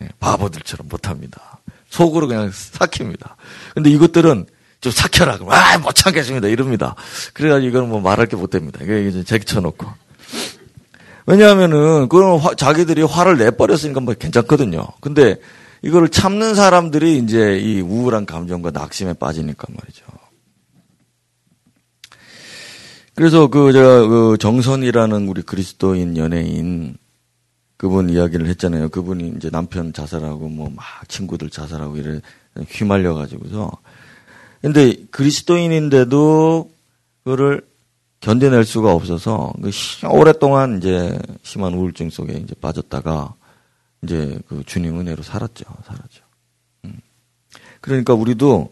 네, 0.00 0.08
바보들처럼 0.20 0.88
못합니다. 0.88 1.60
속으로 1.88 2.26
그냥 2.28 2.50
삭힙니다. 2.52 3.36
근데 3.74 3.90
이것들은 3.90 4.46
좀 4.80 4.92
삭혀라. 4.92 5.38
아, 5.48 5.78
못 5.78 5.92
참겠습니다. 5.94 6.48
이럽니다. 6.48 6.94
그래가지고 7.34 7.68
이건 7.68 7.88
뭐 7.88 8.00
말할 8.00 8.26
게 8.26 8.36
못 8.36 8.50
됩니다. 8.50 8.80
이게 8.82 9.10
좀 9.12 9.24
제쳐놓고. 9.24 9.86
왜냐하면은, 11.26 12.08
그건 12.08 12.38
화, 12.40 12.54
자기들이 12.54 13.02
화를 13.02 13.38
내버렸으니까 13.38 14.00
뭐 14.00 14.14
괜찮거든요. 14.14 14.84
근데 15.00 15.36
이거를 15.82 16.08
참는 16.08 16.54
사람들이 16.56 17.18
이제 17.18 17.58
이 17.58 17.80
우울한 17.80 18.26
감정과 18.26 18.72
낙심에 18.72 19.14
빠지니까 19.14 19.66
말이죠. 19.68 20.04
그래서 23.14 23.48
그 23.48 23.72
제가 23.72 24.06
그 24.06 24.36
정선이라는 24.40 25.28
우리 25.28 25.42
그리스도인 25.42 26.16
연예인 26.16 26.96
그분 27.76 28.08
이야기를 28.10 28.46
했잖아요. 28.46 28.88
그분이 28.88 29.34
이제 29.36 29.50
남편 29.50 29.92
자살하고 29.92 30.48
뭐 30.48 30.70
막 30.70 30.84
친구들 31.08 31.50
자살하고 31.50 31.96
이래 31.96 32.20
휘말려 32.68 33.14
가지고서 33.14 33.70
근데 34.60 34.94
그리스도인인데도 35.10 36.70
그거를 37.24 37.66
견뎌낼 38.20 38.64
수가 38.64 38.92
없어서 38.92 39.52
그 39.60 39.70
오랫동안 40.08 40.78
이제 40.78 41.18
심한 41.42 41.74
우울증 41.74 42.08
속에 42.08 42.34
이제 42.34 42.54
빠졌다가 42.60 43.34
이제 44.02 44.38
그 44.48 44.62
주님 44.64 45.00
은혜로 45.00 45.22
살았죠. 45.24 45.64
살았죠. 45.84 46.24
음. 46.84 47.00
그러니까 47.80 48.14
우리도 48.14 48.52
어, 48.54 48.70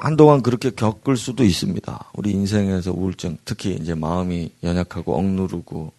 한동안 0.00 0.42
그렇게 0.42 0.70
겪을 0.70 1.16
수도 1.16 1.44
있습니다. 1.44 2.10
우리 2.14 2.30
인생에서 2.32 2.92
우울증, 2.92 3.36
특히 3.44 3.74
이제 3.74 3.94
마음이 3.94 4.52
연약하고 4.62 5.16
억누르고, 5.16 5.92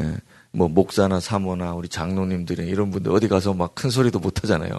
예, 0.00 0.16
뭐 0.52 0.68
목사나 0.68 1.20
사모나 1.20 1.72
우리 1.74 1.88
장로님들이 1.88 2.66
이런 2.68 2.90
분들 2.90 3.10
어디 3.12 3.28
가서 3.28 3.54
막 3.54 3.74
큰 3.74 3.90
소리도 3.90 4.18
못 4.18 4.42
하잖아요. 4.44 4.72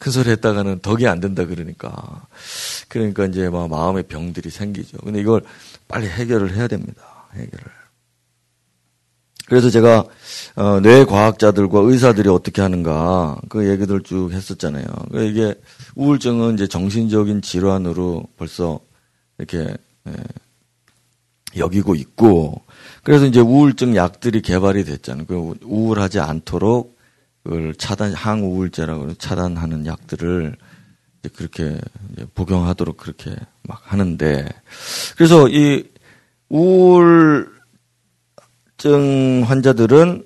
큰 0.00 0.12
소리 0.12 0.30
했다가는 0.30 0.80
덕이 0.80 1.06
안 1.06 1.20
된다 1.20 1.46
그러니까. 1.46 2.26
그러니까 2.88 3.26
이제 3.26 3.48
막 3.48 3.68
마음의 3.68 4.04
병들이 4.04 4.50
생기죠. 4.50 4.98
근데 4.98 5.20
이걸 5.20 5.42
빨리 5.86 6.08
해결을 6.08 6.56
해야 6.56 6.66
됩니다. 6.66 7.02
해결을. 7.34 7.77
그래서 9.48 9.70
제가 9.70 10.04
어, 10.56 10.80
뇌 10.80 11.04
과학자들과 11.04 11.80
의사들이 11.80 12.28
어떻게 12.28 12.60
하는가 12.60 13.40
그 13.48 13.68
얘기들 13.68 14.02
쭉 14.02 14.30
했었잖아요. 14.32 14.84
그러니까 15.10 15.22
이게 15.22 15.60
우울증은 15.94 16.54
이제 16.54 16.66
정신적인 16.66 17.42
질환으로 17.42 18.24
벌써 18.36 18.78
이렇게 19.38 19.74
예, 20.06 20.12
여기고 21.56 21.94
있고 21.94 22.62
그래서 23.02 23.24
이제 23.24 23.40
우울증 23.40 23.96
약들이 23.96 24.42
개발이 24.42 24.84
됐잖아요. 24.84 25.26
그 25.26 25.54
우울하지 25.64 26.20
않도록 26.20 26.98
그걸 27.42 27.74
차단 27.76 28.12
항우울제라고 28.12 29.14
차단하는 29.14 29.86
약들을 29.86 30.56
그렇게 31.34 31.78
복용하도록 32.34 32.96
그렇게 32.96 33.34
막 33.62 33.80
하는데 33.84 34.46
그래서 35.16 35.48
이 35.48 35.84
우울 36.50 37.57
우울증 38.78 39.44
환자들은 39.46 40.24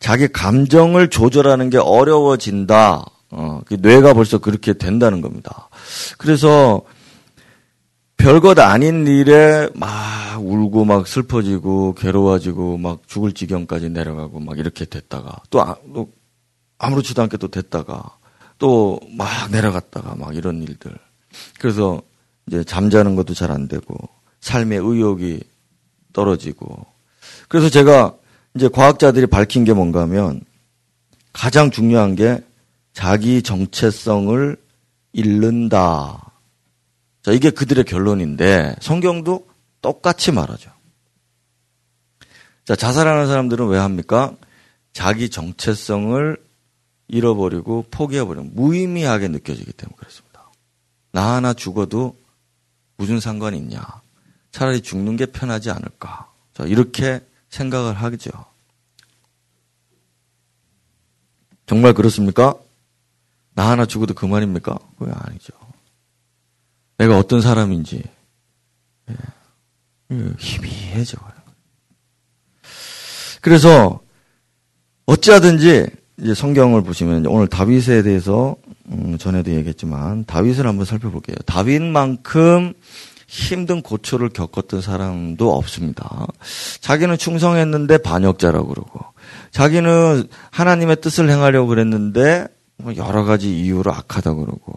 자기 0.00 0.28
감정을 0.28 1.10
조절하는 1.10 1.70
게 1.70 1.78
어려워진다. 1.78 3.04
어, 3.30 3.60
그 3.66 3.76
뇌가 3.80 4.14
벌써 4.14 4.38
그렇게 4.38 4.72
된다는 4.72 5.20
겁니다. 5.20 5.68
그래서 6.16 6.82
별것 8.16 8.58
아닌 8.58 9.06
일에 9.06 9.68
막 9.74 9.88
울고 10.40 10.84
막 10.84 11.06
슬퍼지고 11.06 11.94
괴로워지고 11.94 12.78
막 12.78 13.02
죽을 13.06 13.32
지경까지 13.32 13.90
내려가고 13.90 14.40
막 14.40 14.58
이렇게 14.58 14.84
됐다가 14.84 15.36
또, 15.50 15.60
아, 15.60 15.76
또 15.92 16.10
아무렇지도 16.78 17.22
않게 17.22 17.36
또 17.36 17.48
됐다가 17.48 18.16
또 18.58 19.00
막 19.16 19.50
내려갔다가 19.50 20.14
막 20.16 20.34
이런 20.36 20.62
일들. 20.62 20.96
그래서 21.60 22.00
이제 22.46 22.64
잠자는 22.64 23.14
것도 23.16 23.34
잘 23.34 23.50
안 23.50 23.68
되고 23.68 23.96
삶의 24.40 24.78
의욕이 24.78 25.40
떨어지고 26.12 26.86
그래서 27.48 27.68
제가 27.68 28.14
이제 28.54 28.68
과학자들이 28.68 29.26
밝힌 29.26 29.64
게 29.64 29.72
뭔가 29.72 30.02
하면 30.02 30.42
가장 31.32 31.70
중요한 31.70 32.14
게 32.14 32.42
자기 32.92 33.42
정체성을 33.42 34.56
잃는다. 35.12 36.32
자, 37.22 37.32
이게 37.32 37.50
그들의 37.50 37.84
결론인데 37.84 38.76
성경도 38.80 39.48
똑같이 39.80 40.32
말하죠. 40.32 40.70
자, 42.64 42.76
자살하는 42.76 43.26
사람들은 43.26 43.68
왜 43.68 43.78
합니까? 43.78 44.34
자기 44.92 45.30
정체성을 45.30 46.36
잃어버리고 47.08 47.86
포기해버리면 47.90 48.50
무의미하게 48.54 49.28
느껴지기 49.28 49.72
때문에 49.72 49.96
그렇습니다. 49.96 50.50
나 51.12 51.34
하나 51.34 51.54
죽어도 51.54 52.16
무슨 52.96 53.20
상관이 53.20 53.56
있냐. 53.58 53.80
차라리 54.50 54.82
죽는 54.82 55.16
게 55.16 55.26
편하지 55.26 55.70
않을까. 55.70 56.30
자, 56.52 56.64
이렇게 56.64 57.20
생각을 57.50 57.94
하죠. 57.94 58.30
정말 61.66 61.92
그렇습니까? 61.92 62.54
나 63.54 63.70
하나 63.70 63.86
죽어도 63.86 64.14
그만입니까? 64.14 64.78
그게 64.98 65.12
아니죠. 65.14 65.52
내가 66.96 67.18
어떤 67.18 67.40
사람인지 67.40 68.02
예. 69.10 69.14
예, 70.10 70.32
희미해져요. 70.38 71.38
그래서 73.40 74.00
어찌하든지 75.06 75.86
이제 76.20 76.34
성경을 76.34 76.82
보시면 76.82 77.26
오늘 77.26 77.46
다윗에 77.46 78.02
대해서 78.02 78.56
음, 78.90 79.16
전에도 79.18 79.52
얘기했지만 79.52 80.24
다윗을 80.24 80.66
한번 80.66 80.84
살펴볼게요. 80.84 81.36
다윗만큼 81.46 82.74
힘든 83.28 83.82
고초를 83.82 84.30
겪었던 84.30 84.80
사람도 84.80 85.54
없습니다. 85.54 86.26
자기는 86.80 87.18
충성했는데 87.18 87.98
반역자라고 87.98 88.68
그러고, 88.68 89.04
자기는 89.50 90.28
하나님의 90.50 91.02
뜻을 91.02 91.28
행하려고 91.28 91.68
그랬는데, 91.68 92.46
뭐 92.78 92.96
여러 92.96 93.24
가지 93.24 93.60
이유로 93.60 93.92
악하다 93.92 94.32
그러고, 94.32 94.72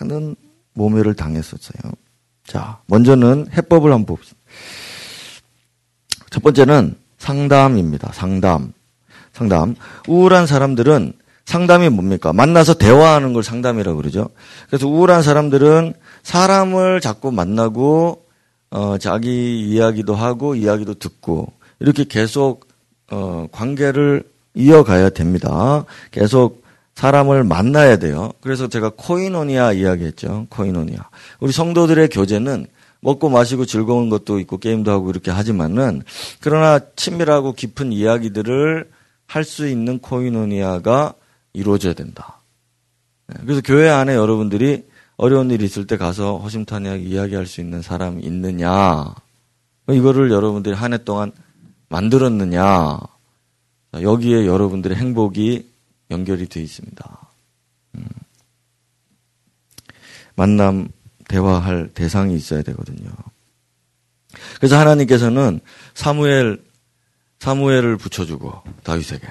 많은 0.00 0.34
모멸을 0.74 1.14
당했었어요. 1.14 1.92
자, 2.44 2.80
먼저는 2.86 3.46
해법을 3.52 3.92
한번 3.92 4.16
봅시다. 4.16 4.36
첫 6.30 6.42
번째는 6.42 6.96
상담입니다. 7.18 8.10
상담. 8.12 8.72
상담. 9.32 9.76
우울한 10.08 10.48
사람들은 10.48 11.12
상담이 11.50 11.88
뭡니까? 11.88 12.32
만나서 12.32 12.74
대화하는 12.74 13.32
걸 13.32 13.42
상담이라고 13.42 13.96
그러죠. 13.96 14.28
그래서 14.68 14.86
우울한 14.86 15.24
사람들은 15.24 15.94
사람을 16.22 17.00
자꾸 17.00 17.32
만나고 17.32 18.24
어, 18.70 18.98
자기 18.98 19.68
이야기도 19.68 20.14
하고 20.14 20.54
이야기도 20.54 20.94
듣고 20.94 21.52
이렇게 21.80 22.04
계속 22.04 22.68
어, 23.10 23.48
관계를 23.50 24.22
이어가야 24.54 25.10
됩니다. 25.10 25.86
계속 26.12 26.62
사람을 26.94 27.42
만나야 27.42 27.96
돼요. 27.96 28.30
그래서 28.40 28.68
제가 28.68 28.92
코이노니아 28.96 29.72
이야기했죠. 29.72 30.46
코이노니아. 30.50 31.00
우리 31.40 31.50
성도들의 31.50 32.10
교제는 32.10 32.68
먹고 33.00 33.28
마시고 33.28 33.66
즐거운 33.66 34.08
것도 34.08 34.38
있고 34.38 34.58
게임도 34.58 34.92
하고 34.92 35.10
이렇게 35.10 35.32
하지만은 35.32 36.04
그러나 36.40 36.78
친밀하고 36.94 37.54
깊은 37.54 37.90
이야기들을 37.92 38.88
할 39.26 39.44
수 39.44 39.66
있는 39.66 39.98
코이노니아가 39.98 41.14
이루어져야 41.52 41.94
된다. 41.94 42.40
네, 43.26 43.36
그래서 43.42 43.60
교회 43.62 43.88
안에 43.88 44.14
여러분들이 44.14 44.88
어려운 45.16 45.50
일 45.50 45.62
있을 45.62 45.86
때 45.86 45.96
가서 45.96 46.38
허심탄회하게 46.38 47.02
이야기할 47.02 47.46
수 47.46 47.60
있는 47.60 47.82
사람이 47.82 48.22
있느냐. 48.24 49.14
이거를 49.88 50.30
여러분들이 50.30 50.74
한 50.74 50.92
해 50.92 50.98
동안 51.04 51.32
만들었느냐. 51.88 52.98
여기에 53.94 54.46
여러분들의 54.46 54.96
행복이 54.96 55.68
연결이 56.10 56.46
되어 56.46 56.62
있습니다. 56.62 57.28
음. 57.96 58.04
만남, 60.36 60.88
대화할 61.28 61.90
대상이 61.92 62.34
있어야 62.34 62.62
되거든요. 62.62 63.10
그래서 64.56 64.78
하나님께서는 64.78 65.60
사무엘, 65.94 66.62
사무엘을 67.40 67.96
붙여주고, 67.96 68.62
다윗에게. 68.84 69.26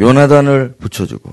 요나단을 0.00 0.74
붙여주고, 0.78 1.30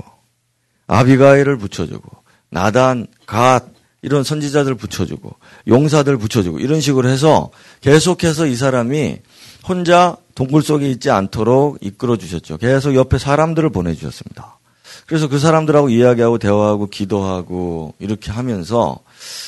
아비가일을 0.87 1.57
붙여주고, 1.57 2.09
나단, 2.49 3.07
갓, 3.25 3.65
이런 4.03 4.23
선지자들 4.23 4.75
붙여주고, 4.75 5.35
용사들 5.67 6.17
붙여주고, 6.17 6.59
이런 6.59 6.81
식으로 6.81 7.09
해서 7.09 7.49
계속해서 7.81 8.45
이 8.45 8.55
사람이 8.55 9.19
혼자 9.67 10.17
동굴 10.35 10.61
속에 10.61 10.89
있지 10.89 11.09
않도록 11.09 11.79
이끌어 11.81 12.15
주셨죠. 12.17 12.57
계속 12.57 12.93
옆에 12.93 13.17
사람들을 13.17 13.69
보내주셨습니다. 13.71 14.59
그래서 15.07 15.27
그 15.27 15.39
사람들하고 15.39 15.89
이야기하고 15.89 16.37
대화하고 16.37 16.87
기도하고 16.87 17.95
이렇게 17.99 18.31
하면서 18.31 18.99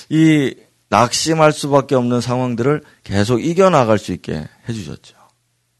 이 0.09 0.55
낙심할 0.89 1.51
수밖에 1.51 1.95
없는 1.95 2.21
상황들을 2.21 2.81
계속 3.03 3.43
이겨나갈 3.43 3.99
수 3.99 4.11
있게 4.11 4.47
해주셨죠. 4.67 5.15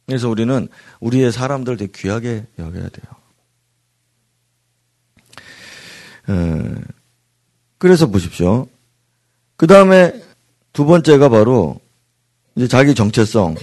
그래서 0.05 0.29
우리는 0.29 0.67
우리의 0.99 1.31
사람들 1.31 1.77
되게 1.77 1.91
귀하게 1.95 2.45
여겨야 2.59 2.89
돼요. 2.89 3.05
에, 6.18 6.18
그래서 7.77 8.07
보십시오. 8.07 8.67
그 9.55 9.67
다음에 9.67 10.13
두 10.73 10.85
번째가 10.85 11.29
바로 11.29 11.79
이제 12.55 12.67
자기 12.67 12.93
정체성. 12.95 13.55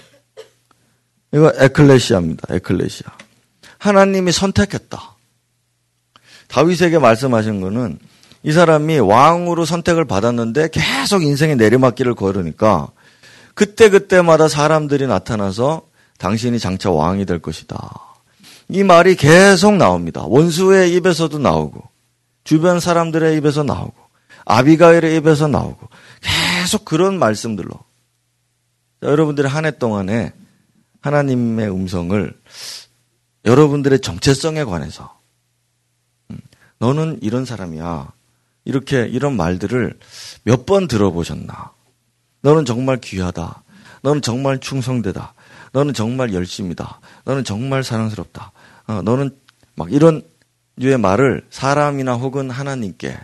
이거 1.33 1.53
에클레시아입니다. 1.57 2.55
에클레시아. 2.55 3.09
하나님이 3.79 4.33
선택했다. 4.33 5.17
다윗에게 6.49 6.99
말씀하신 6.99 7.61
거는 7.61 7.99
이 8.43 8.53
사람이 8.53 8.99
왕으로 8.99 9.65
선택을 9.65 10.05
받았는데 10.05 10.69
계속 10.73 11.23
인생의 11.23 11.57
내리막길을 11.57 12.15
걸으니까 12.15 12.89
그때그때마다 13.55 14.49
사람들이 14.49 15.07
나타나서 15.07 15.83
당신이 16.19 16.59
장차 16.59 16.91
왕이 16.91 17.27
될 17.27 17.41
것이다. 17.41 18.01
이 18.69 18.83
말이 18.83 19.17
계속 19.17 19.75
나옵니다. 19.77 20.23
원수의 20.25 20.95
입에서도 20.95 21.39
나오고 21.39 21.83
주변 22.47 22.81
사람들의 22.81 23.37
입에서 23.37 23.63
나오고 23.65 23.95
아비가일의 24.47 25.17
입에서 25.17 25.49
나오고 25.49 25.89
계속 26.23 26.85
그런 26.85 27.19
말씀들로 27.19 27.73
여러분들의 29.03 29.51
한해 29.51 29.79
동안에 29.79 30.33
하나님의 31.03 31.69
음성을 31.71 32.41
여러분들의 33.45 34.01
정체성에 34.01 34.65
관해서 34.65 35.21
음, 36.31 36.39
너는 36.79 37.19
이런 37.23 37.45
사람이야. 37.45 38.13
이렇게 38.65 39.07
이런 39.07 39.37
말들을 39.37 39.99
몇 40.45 40.67
번 40.67 40.89
들어보셨나? 40.89 41.73
너는 42.43 42.65
정말 42.65 43.01
귀하다. 43.01 43.63
너는 44.03 44.23
정말 44.23 44.59
충성되다. 44.61 45.35
너는 45.73 45.95
정말 45.95 46.33
열심이다. 46.33 47.01
너는 47.25 47.45
정말 47.45 47.85
사랑스럽다. 47.85 48.53
어, 48.87 49.03
너는 49.03 49.37
막 49.77 49.93
이런 49.93 50.23
류의 50.77 50.99
말을 50.99 51.47
사람이나 51.51 52.15
혹은 52.15 52.51
하나님께 52.51 53.19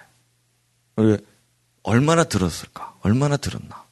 얼마나 1.83 2.25
들었을까? 2.25 2.95
얼마나 3.03 3.37
들었나? 3.37 3.85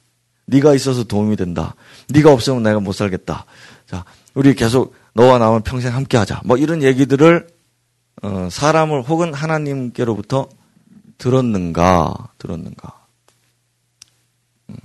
네가 0.45 0.73
있어서 0.75 1.03
도움이 1.03 1.35
된다. 1.35 1.75
네가 2.09 2.31
없으면 2.31 2.63
내가 2.63 2.79
못 2.79 2.93
살겠다. 2.93 3.45
자, 3.85 4.05
우리 4.33 4.55
계속 4.55 4.95
너와 5.13 5.37
나와 5.37 5.59
평생 5.59 5.93
함께하자. 5.93 6.41
뭐 6.45 6.57
이런 6.57 6.81
얘기들을 6.83 7.47
어, 8.23 8.49
사람을 8.51 9.03
혹은 9.03 9.33
하나님께로부터 9.33 10.47
들었는가, 11.17 12.29
들었는가. 12.37 13.05
음, 14.69 14.75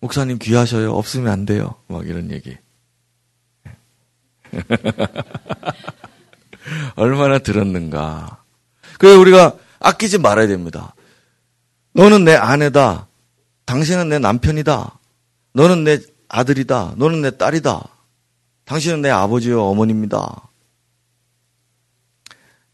목사님 0.00 0.38
귀하셔요. 0.38 0.92
없으면 0.92 1.32
안 1.32 1.46
돼요. 1.46 1.74
막 1.86 2.06
이런 2.06 2.30
얘기. 2.30 2.56
얼마나 6.98 7.38
들었는가. 7.38 8.42
그래 8.98 9.14
우리가 9.14 9.54
아끼지 9.78 10.18
말아야 10.18 10.48
됩니다. 10.48 10.94
너는 11.92 12.24
내 12.24 12.34
아내다. 12.34 13.06
당신은 13.64 14.08
내 14.08 14.18
남편이다. 14.18 14.98
너는 15.52 15.84
내 15.84 16.00
아들이다. 16.28 16.94
너는 16.96 17.22
내 17.22 17.36
딸이다. 17.36 17.88
당신은 18.64 19.02
내 19.02 19.10
아버지요 19.10 19.62
어머니입니다. 19.64 20.48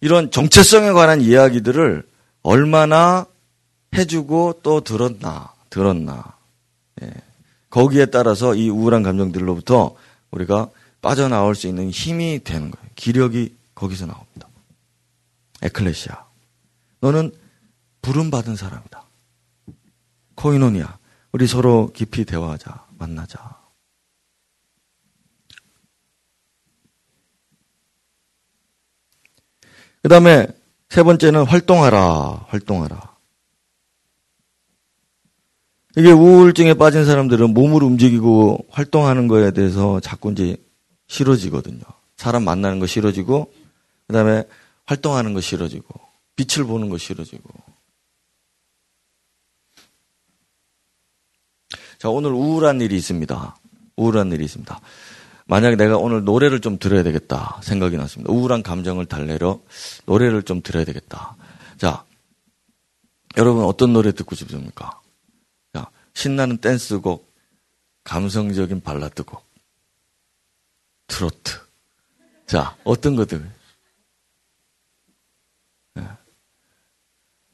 이런 0.01 0.31
정체성에 0.31 0.93
관한 0.93 1.21
이야기들을 1.21 2.07
얼마나 2.43 3.27
해주고 3.95 4.61
또 4.63 4.81
들었나, 4.81 5.53
들었나. 5.71 6.37
예. 7.03 7.11
거기에 7.71 8.07
따라서 8.07 8.55
이 8.55 8.69
우울한 8.71 9.03
감정들로부터 9.03 9.95
우리가 10.31 10.69
빠져나올 11.01 11.55
수 11.55 11.67
있는 11.67 11.91
힘이 11.91 12.41
되는 12.43 12.71
거예요. 12.71 12.87
기력이 12.97 13.55
거기서 13.75 14.07
나옵니다. 14.07 14.49
에클레시아. 15.63 16.27
너는 17.01 17.33
부름받은 18.03 18.57
사람이다. 18.57 19.05
코이노니아. 20.35 20.99
우리 21.33 21.47
서로 21.47 21.91
깊이 21.93 22.25
대화하자. 22.25 22.87
만나자. 22.99 23.65
그 30.03 30.09
다음에 30.09 30.47
세 30.91 31.03
번째는 31.03 31.45
활동하라. 31.45 32.47
활동하라. 32.49 33.15
이게 35.97 36.11
우울증에 36.11 36.75
빠진 36.75 37.05
사람들은 37.05 37.55
몸을 37.55 37.83
움직이고 37.83 38.67
활동하는 38.69 39.29
거에 39.29 39.53
대해서 39.53 40.01
자꾸 40.01 40.33
이제 40.33 40.57
싫어지거든요. 41.07 41.83
사람 42.17 42.45
만나는 42.45 42.81
거 42.81 42.87
싫어지고, 42.87 43.53
그 44.07 44.13
다음에 44.13 44.45
활동하는 44.87 45.35
거 45.35 45.41
싫어지고, 45.41 46.01
빛을 46.37 46.67
보는 46.67 46.89
거 46.89 46.99
싫어지고. 46.99 47.49
자, 51.99 52.11
오늘 52.11 52.33
우울한 52.33 52.81
일이 52.81 52.97
있습니다. 52.97 53.57
우울한 53.97 54.33
일이 54.33 54.45
있습니다. 54.45 54.81
만약에 55.47 55.77
내가 55.77 55.97
오늘 55.97 56.25
노래를 56.25 56.61
좀 56.61 56.79
들어야 56.79 57.03
되겠다 57.03 57.61
생각이 57.63 57.97
났습니다. 57.97 58.33
우울한 58.33 58.63
감정을 58.63 59.07
달래러 59.07 59.61
노래를 60.07 60.43
좀 60.43 60.63
들어야 60.63 60.85
되겠다. 60.85 61.37
자, 61.77 62.05
여러분 63.37 63.65
어떤 63.65 63.93
노래 63.93 64.13
듣고 64.13 64.35
싶습니까? 64.35 65.01
자, 65.73 65.91
신나는 66.15 66.59
댄스곡, 66.59 67.33
감성적인 68.05 68.83
발라드곡, 68.83 69.45
트로트. 71.09 71.53
자, 72.47 72.77
어떤 72.85 73.17
것들? 73.17 73.51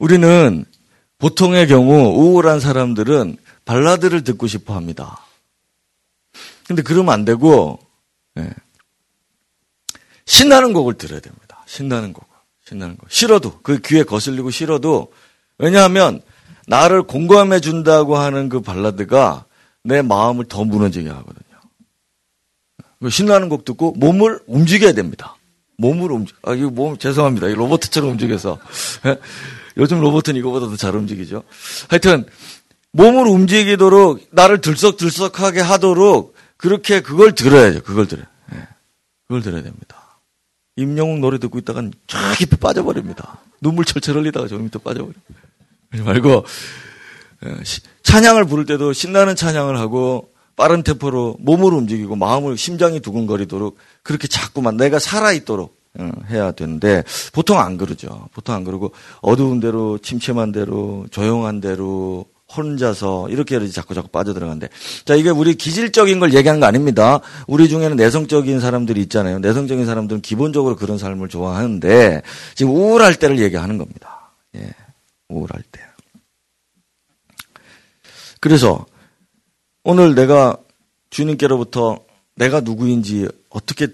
우리는 0.01 0.64
보통의 1.18 1.68
경우 1.68 2.09
우울한 2.09 2.59
사람들은 2.59 3.36
발라드를 3.66 4.24
듣고 4.24 4.48
싶어 4.48 4.74
합니다. 4.74 5.20
근데 6.66 6.82
그러면 6.82 7.12
안 7.12 7.24
되고, 7.24 7.78
예. 8.38 8.51
신나는 10.24 10.72
곡을 10.72 10.94
들어야 10.94 11.20
됩니다. 11.20 11.62
신나는 11.66 12.12
곡. 12.12 12.26
신나는 12.66 12.96
곡. 12.96 13.11
싫어도, 13.11 13.61
그 13.61 13.80
귀에 13.80 14.03
거슬리고 14.03 14.51
싫어도, 14.51 15.12
왜냐하면, 15.59 16.22
나를 16.66 17.03
공감해 17.03 17.61
준다고 17.61 18.16
하는 18.16 18.48
그 18.48 18.61
발라드가 18.61 19.44
내 19.82 20.01
마음을 20.01 20.46
더 20.46 20.64
무너지게 20.64 21.11
하거든요. 21.11 23.11
신나는 23.11 23.48
곡 23.48 23.64
듣고 23.64 23.92
몸을 23.92 24.40
움직여야 24.46 24.92
됩니다. 24.92 25.36
몸을 25.76 26.12
움직, 26.12 26.36
아, 26.42 26.55
이거 26.55 26.70
몸, 26.70 26.96
죄송합니다. 26.96 27.48
이 27.48 27.55
로봇처럼 27.55 28.11
움직여서. 28.11 28.59
예? 29.76 29.80
요즘 29.80 30.00
로봇은 30.00 30.36
이거보다 30.36 30.66
더잘 30.66 30.94
움직이죠. 30.96 31.42
하여튼, 31.88 32.26
몸을 32.92 33.26
움직이도록, 33.26 34.28
나를 34.30 34.60
들썩들썩하게 34.60 35.60
하도록, 35.60 36.34
그렇게 36.56 37.00
그걸 37.00 37.34
들어야죠. 37.34 37.82
그걸 37.82 38.06
들어요. 38.06 38.26
예. 38.54 38.68
그걸 39.28 39.42
들어야 39.42 39.62
됩니다. 39.62 40.20
임영웅 40.76 41.20
노래 41.20 41.38
듣고 41.38 41.58
있다간 41.58 41.92
쫙 42.06 42.34
깊이 42.38 42.56
빠져버립니다. 42.56 43.38
눈물 43.60 43.84
철철 43.84 44.16
흘리다가 44.16 44.48
저 44.48 44.56
밑에. 44.58 44.78
그러지 44.78 46.04
말고, 46.04 46.44
예, 47.46 47.56
찬양을 48.02 48.44
부를 48.46 48.66
때도 48.66 48.92
신나는 48.92 49.36
찬양을 49.36 49.78
하고, 49.78 50.30
빠른 50.60 50.82
템포로 50.82 51.38
몸을 51.40 51.72
움직이고 51.72 52.16
마음을 52.16 52.58
심장이 52.58 53.00
두근거리도록 53.00 53.78
그렇게 54.02 54.28
자꾸만 54.28 54.76
내가 54.76 54.98
살아 54.98 55.32
있도록 55.32 55.70
어, 55.70 55.80
해야 56.30 56.53
되는데 56.53 57.03
보통 57.32 57.59
안 57.59 57.76
그러죠. 57.76 58.28
보통 58.32 58.55
안 58.55 58.64
그러고 58.64 58.93
어두운 59.20 59.61
대로 59.61 59.99
침침한 59.99 60.53
대로 60.53 61.07
조용한 61.11 61.61
대로 61.61 62.26
혼자서 62.57 63.28
이렇게 63.28 63.64
자꾸 63.68 63.95
자꾸 63.95 64.09
빠져들어가는데 64.09 64.68
자 65.05 65.14
이게 65.14 65.30
우리 65.30 65.55
기질적인 65.55 66.18
걸 66.18 66.34
얘기하는 66.34 66.61
거 66.61 66.66
아닙니다. 66.66 67.20
우리 67.47 67.68
중에는 67.68 67.97
내성적인 67.97 68.61
사람들이 68.61 69.01
있잖아요. 69.03 69.38
내성적인 69.38 69.86
사람들은 69.86 70.20
기본적으로 70.20 70.76
그런 70.76 70.99
삶을 70.99 71.28
좋아하는데 71.28 72.22
지금 72.55 72.72
우울할 72.72 73.16
때를 73.16 73.38
얘기하는 73.38 73.78
겁니다. 73.78 74.32
예, 74.57 74.70
우울할 75.28 75.62
때. 75.70 75.80
그래서 78.41 78.86
오늘 79.84 80.14
내가 80.14 80.57
주님께로부터 81.11 82.01
내가 82.36 82.61
누구인지 82.61 83.28
어떻게 83.51 83.88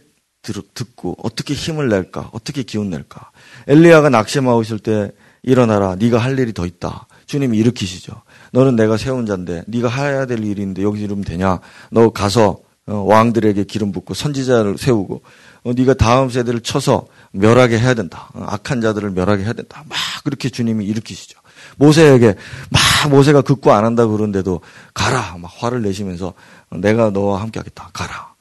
듣고 0.52 1.16
어떻게 1.22 1.54
힘을 1.54 1.88
낼까? 1.88 2.30
어떻게 2.32 2.62
기운 2.62 2.90
낼까? 2.90 3.30
엘리야가 3.66 4.10
낙심하고 4.10 4.62
있을 4.62 4.78
때 4.78 5.12
일어나라. 5.42 5.94
네가 5.96 6.18
할 6.18 6.38
일이 6.38 6.52
더 6.52 6.66
있다. 6.66 7.06
주님이 7.26 7.58
일으키시죠. 7.58 8.22
너는 8.52 8.76
내가 8.76 8.96
세운 8.96 9.26
자인데 9.26 9.64
네가 9.66 9.88
해야 9.88 10.26
될 10.26 10.44
일인데 10.44 10.82
여기 10.82 11.02
이러면 11.02 11.24
되냐? 11.24 11.60
너 11.90 12.10
가서 12.10 12.60
어, 12.88 12.94
왕들에게 12.94 13.64
기름 13.64 13.90
붓고 13.90 14.14
선지자를 14.14 14.78
세우고 14.78 15.22
어, 15.64 15.72
네가 15.72 15.94
다음 15.94 16.30
세대를 16.30 16.60
쳐서 16.60 17.06
멸하게 17.32 17.78
해야 17.78 17.94
된다. 17.94 18.30
어, 18.32 18.44
악한 18.46 18.80
자들을 18.80 19.10
멸하게 19.10 19.42
해야 19.44 19.52
된다. 19.52 19.84
막 19.88 19.98
그렇게 20.24 20.48
주님이 20.48 20.84
일으키시죠. 20.86 21.40
모세에게 21.76 22.36
막 22.70 23.10
모세가 23.10 23.42
극구 23.42 23.72
안 23.72 23.84
한다 23.84 24.06
그러는데도 24.06 24.60
가라 24.94 25.36
막 25.38 25.50
화를 25.56 25.82
내시면서 25.82 26.34
내가 26.70 27.10
너와 27.10 27.40
함께 27.40 27.58
하겠다. 27.58 27.90
가라 27.92 28.34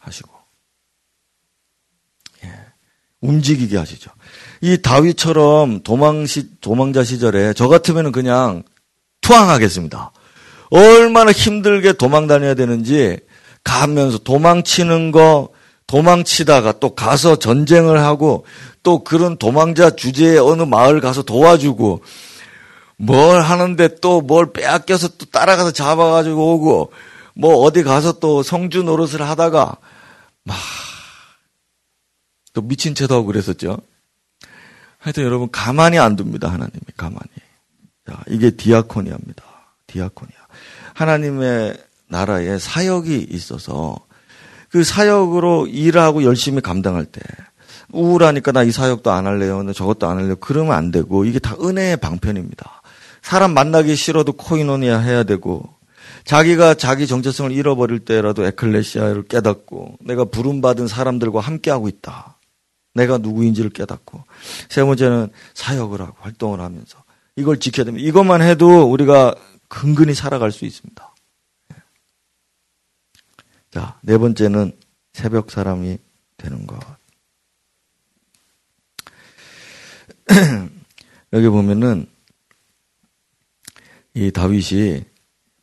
하시고 0.00 0.29
예. 0.29 0.29
움직이게 3.20 3.76
하시죠. 3.76 4.10
이 4.60 4.78
다윗처럼 4.80 5.82
도망시 5.82 6.48
도망자 6.60 7.04
시절에 7.04 7.52
저 7.54 7.68
같으면은 7.68 8.12
그냥 8.12 8.62
투항하겠습니다. 9.20 10.12
얼마나 10.70 11.32
힘들게 11.32 11.92
도망 11.94 12.26
다녀야 12.26 12.54
되는지 12.54 13.18
가면서 13.64 14.18
도망치는 14.18 15.12
거 15.12 15.50
도망치다가 15.86 16.78
또 16.78 16.94
가서 16.94 17.36
전쟁을 17.36 18.02
하고 18.02 18.44
또 18.82 19.02
그런 19.02 19.36
도망자 19.36 19.90
주제에 19.90 20.38
어느 20.38 20.62
마을 20.62 21.00
가서 21.00 21.22
도와주고 21.22 22.02
뭘 22.96 23.40
하는데 23.40 23.96
또 24.00 24.20
뭘 24.22 24.52
빼앗겨서 24.52 25.08
또 25.18 25.26
따라가서 25.26 25.72
잡아가지고 25.72 26.54
오고 26.54 26.92
뭐 27.34 27.56
어디 27.64 27.82
가서 27.82 28.12
또 28.20 28.42
성주 28.42 28.84
노릇을 28.84 29.22
하다가 29.22 29.76
막 30.44 30.56
또 32.52 32.62
미친 32.62 32.94
채도 32.94 33.14
하고 33.14 33.26
그랬었죠. 33.26 33.78
하여튼 34.98 35.24
여러분 35.24 35.48
가만히 35.50 35.98
안 35.98 36.16
둡니다 36.18 36.48
하나님이 36.48 36.80
가만히. 36.96 37.28
자 38.06 38.22
이게 38.28 38.50
디아코니아입니다. 38.50 39.42
디아코니아. 39.86 40.36
하나님의 40.94 41.76
나라에 42.08 42.58
사역이 42.58 43.28
있어서 43.30 43.96
그 44.70 44.84
사역으로 44.84 45.66
일하고 45.66 46.22
열심히 46.24 46.60
감당할 46.60 47.04
때 47.04 47.20
우울하니까 47.92 48.52
나 48.52 48.62
이 48.62 48.70
사역도 48.70 49.10
안 49.10 49.26
할래요. 49.26 49.72
저것도 49.72 50.06
안 50.08 50.18
할래요. 50.18 50.36
그러면 50.40 50.74
안 50.74 50.90
되고 50.90 51.24
이게 51.24 51.38
다 51.38 51.56
은혜의 51.60 51.96
방편입니다. 51.96 52.82
사람 53.22 53.52
만나기 53.52 53.96
싫어도 53.96 54.32
코이노니아 54.32 54.98
해야 54.98 55.22
되고 55.24 55.68
자기가 56.24 56.74
자기 56.74 57.06
정체성을 57.06 57.52
잃어버릴 57.52 58.00
때라도 58.00 58.44
에클레시아를 58.44 59.24
깨닫고 59.24 59.98
내가 60.00 60.24
부름받은 60.24 60.86
사람들과 60.86 61.40
함께하고 61.40 61.88
있다. 61.88 62.36
내가 62.94 63.18
누구인지를 63.18 63.70
깨닫고 63.70 64.24
세 64.68 64.82
번째는 64.82 65.30
사역을 65.54 66.00
하고 66.00 66.16
활동을 66.20 66.60
하면서 66.60 67.02
이걸 67.36 67.58
지켜야 67.58 67.84
됩니다. 67.84 68.06
이것만 68.06 68.42
해도 68.42 68.90
우리가 68.90 69.34
근근히 69.68 70.14
살아갈 70.14 70.50
수 70.52 70.64
있습니다. 70.64 71.14
자, 73.70 73.98
네 74.02 74.18
번째는 74.18 74.76
새벽 75.12 75.50
사람이 75.50 75.98
되는 76.36 76.66
것. 76.66 76.78
여기 81.32 81.48
보면은 81.48 82.06
이 84.14 84.32
다윗이 84.32 85.04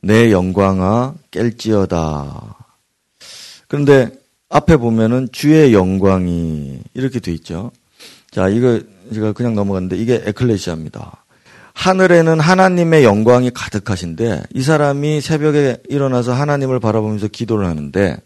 내 0.01 0.31
영광아 0.31 1.15
깰지어다. 1.31 2.55
그런데 3.67 4.09
앞에 4.49 4.77
보면은 4.77 5.27
주의 5.31 5.73
영광이 5.73 6.79
이렇게 6.93 7.19
돼 7.19 7.31
있죠. 7.33 7.71
자, 8.31 8.47
이거 8.49 8.79
제가 9.13 9.33
그냥 9.33 9.55
넘어갔는데 9.55 9.97
이게 9.97 10.21
에클레시아입니다. 10.25 11.23
하늘에는 11.73 12.39
하나님의 12.39 13.03
영광이 13.03 13.51
가득하신데 13.51 14.43
이 14.53 14.63
사람이 14.63 15.21
새벽에 15.21 15.77
일어나서 15.89 16.33
하나님을 16.33 16.79
바라보면서 16.79 17.27
기도를 17.27 17.67
하는데 17.67 18.17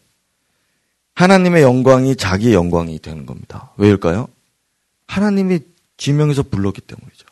하나님의 1.16 1.62
영광이 1.62 2.16
자기의 2.16 2.54
영광이 2.54 3.00
되는 3.00 3.26
겁니다. 3.26 3.74
왜일까요? 3.78 4.28
하나님이 5.08 5.60
지명해서 5.98 6.44
불렀기 6.44 6.82
때문이죠. 6.82 7.26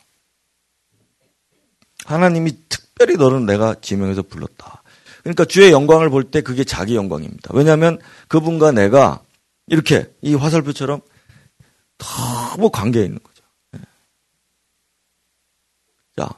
하나님이 2.04 2.52
특별히 2.68 3.16
너는 3.16 3.46
내가 3.46 3.74
지명해서 3.80 4.22
불렀다. 4.22 4.79
그러니까 5.22 5.44
주의 5.44 5.70
영광을 5.70 6.10
볼 6.10 6.30
때 6.30 6.40
그게 6.40 6.64
자기 6.64 6.94
영광입니다. 6.96 7.50
왜냐하면 7.54 7.98
그분과 8.28 8.72
내가 8.72 9.20
이렇게 9.66 10.10
이 10.22 10.34
화살표처럼 10.34 11.00
너무 11.98 12.70
관계에 12.70 13.04
있는 13.04 13.18
거죠. 13.22 13.44
예. 13.76 13.80
자, 16.16 16.28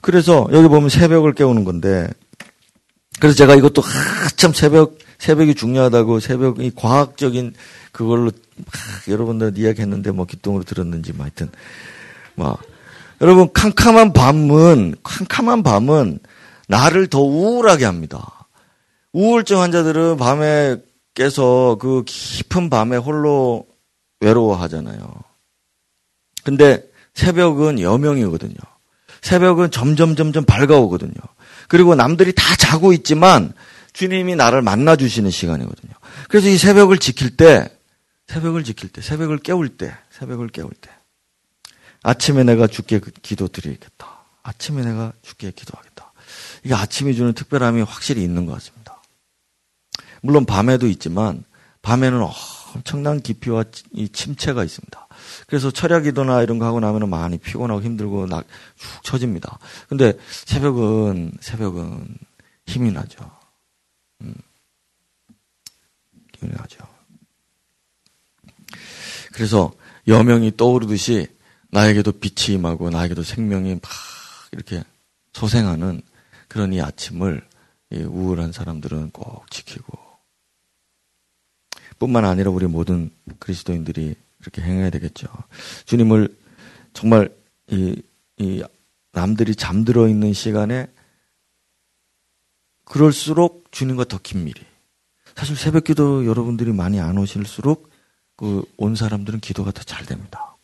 그래서 0.00 0.48
여기 0.52 0.68
보면 0.68 0.88
새벽을 0.88 1.32
깨우는 1.34 1.64
건데, 1.64 2.08
그래서 3.20 3.36
제가 3.36 3.54
이것도 3.54 3.82
한참 3.82 4.52
새벽, 4.52 4.98
새벽이 5.18 5.54
중요하다고 5.54 6.20
새벽이 6.20 6.72
과학적인 6.74 7.54
그걸로 7.92 8.32
여러분들 9.06 9.56
이야기했는데 9.56 10.10
뭐 10.10 10.26
기똥으로 10.26 10.64
들었는지 10.64 11.12
뭐 11.12 11.24
하여튼, 11.24 11.50
뭐, 12.34 12.58
여러분, 13.20 13.52
캄캄한 13.52 14.12
밤은, 14.12 14.96
캄캄한 15.04 15.62
밤은 15.62 16.18
나를 16.72 17.06
더 17.06 17.20
우울하게 17.20 17.84
합니다. 17.84 18.48
우울증 19.12 19.60
환자들은 19.60 20.16
밤에 20.16 20.78
깨서 21.12 21.76
그 21.78 22.02
깊은 22.06 22.70
밤에 22.70 22.96
홀로 22.96 23.66
외로워하잖아요. 24.20 25.12
근데 26.44 26.82
새벽은 27.12 27.78
여명이거든요. 27.78 28.56
새벽은 29.20 29.70
점점 29.70 30.16
점점 30.16 30.46
밝아오거든요. 30.46 31.12
그리고 31.68 31.94
남들이 31.94 32.32
다 32.32 32.56
자고 32.56 32.94
있지만 32.94 33.52
주님이 33.92 34.34
나를 34.34 34.62
만나 34.62 34.96
주시는 34.96 35.30
시간이거든요. 35.30 35.92
그래서 36.30 36.48
이 36.48 36.56
새벽을 36.56 36.96
지킬 36.96 37.36
때 37.36 37.68
새벽을 38.28 38.64
지킬 38.64 38.88
때 38.88 39.02
새벽을 39.02 39.38
깨울 39.38 39.76
때 39.76 39.94
새벽을 40.10 40.48
깨울 40.48 40.70
때 40.70 40.88
아침에 42.02 42.44
내가 42.44 42.66
주께 42.66 42.98
기도 43.20 43.46
드리겠다. 43.48 44.24
아침에 44.42 44.82
내가 44.82 45.12
주께 45.20 45.50
기도하겠다. 45.50 45.91
이게 46.64 46.74
아침이 46.74 47.14
주는 47.14 47.32
특별함이 47.32 47.82
확실히 47.82 48.22
있는 48.22 48.46
것 48.46 48.52
같습니다. 48.52 49.02
물론 50.22 50.44
밤에도 50.46 50.86
있지만 50.86 51.44
밤에는 51.82 52.26
엄청난 52.74 53.20
깊이와 53.20 53.64
이 53.92 54.08
침체가 54.08 54.64
있습니다. 54.64 55.08
그래서 55.46 55.70
철야 55.70 56.00
기도나 56.00 56.42
이런 56.42 56.58
거 56.58 56.66
하고 56.66 56.80
나면 56.80 57.10
많이 57.10 57.38
피곤하고 57.38 57.82
힘들고 57.82 58.26
낙, 58.26 58.46
쭉 58.76 59.02
처집니다. 59.02 59.58
근데 59.88 60.14
새벽은, 60.30 61.32
새벽은 61.40 62.16
힘이 62.66 62.92
나죠. 62.92 63.30
음. 64.22 64.34
힘이 66.38 66.52
나죠. 66.52 66.86
그래서 69.32 69.72
여명이 70.06 70.56
떠오르듯이 70.56 71.26
나에게도 71.70 72.12
빛이 72.12 72.56
임하고 72.56 72.90
나에게도 72.90 73.22
생명이 73.22 73.74
막 73.74 73.82
이렇게 74.52 74.84
소생하는 75.32 76.02
그런 76.52 76.74
이 76.74 76.82
아침을 76.82 77.42
이 77.92 78.02
우울한 78.02 78.52
사람들은 78.52 79.12
꼭 79.12 79.50
지키고 79.50 79.98
뿐만 81.98 82.26
아니라 82.26 82.50
우리 82.50 82.66
모든 82.66 83.10
그리스도인들이 83.38 84.16
그렇게 84.38 84.60
행해야 84.60 84.90
되겠죠. 84.90 85.28
주님을 85.86 86.28
정말 86.92 87.34
이, 87.68 88.02
이 88.36 88.62
남들이 89.12 89.54
잠들어 89.54 90.08
있는 90.08 90.34
시간에 90.34 90.92
그럴수록 92.84 93.72
주님과 93.72 94.04
더 94.04 94.18
긴밀히. 94.22 94.60
사실 95.34 95.56
새벽 95.56 95.84
기도 95.84 96.26
여러분들이 96.26 96.72
많이 96.74 97.00
안 97.00 97.16
오실수록 97.16 97.90
그 98.36 98.62
온 98.76 98.94
사람들은 98.94 99.40
기도가 99.40 99.70
더 99.70 99.84
잘 99.84 100.04
됩니다. 100.04 100.54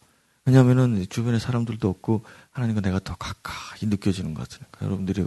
왜냐하면은 0.45 1.07
주변에 1.09 1.39
사람들도 1.39 1.89
없고 1.89 2.25
하나님과 2.51 2.83
내가 2.83 2.99
더 2.99 3.15
가까이 3.17 3.89
느껴지는 3.89 4.35
것 4.35 4.47
같으니까 4.47 4.85
여러분들이 4.85 5.25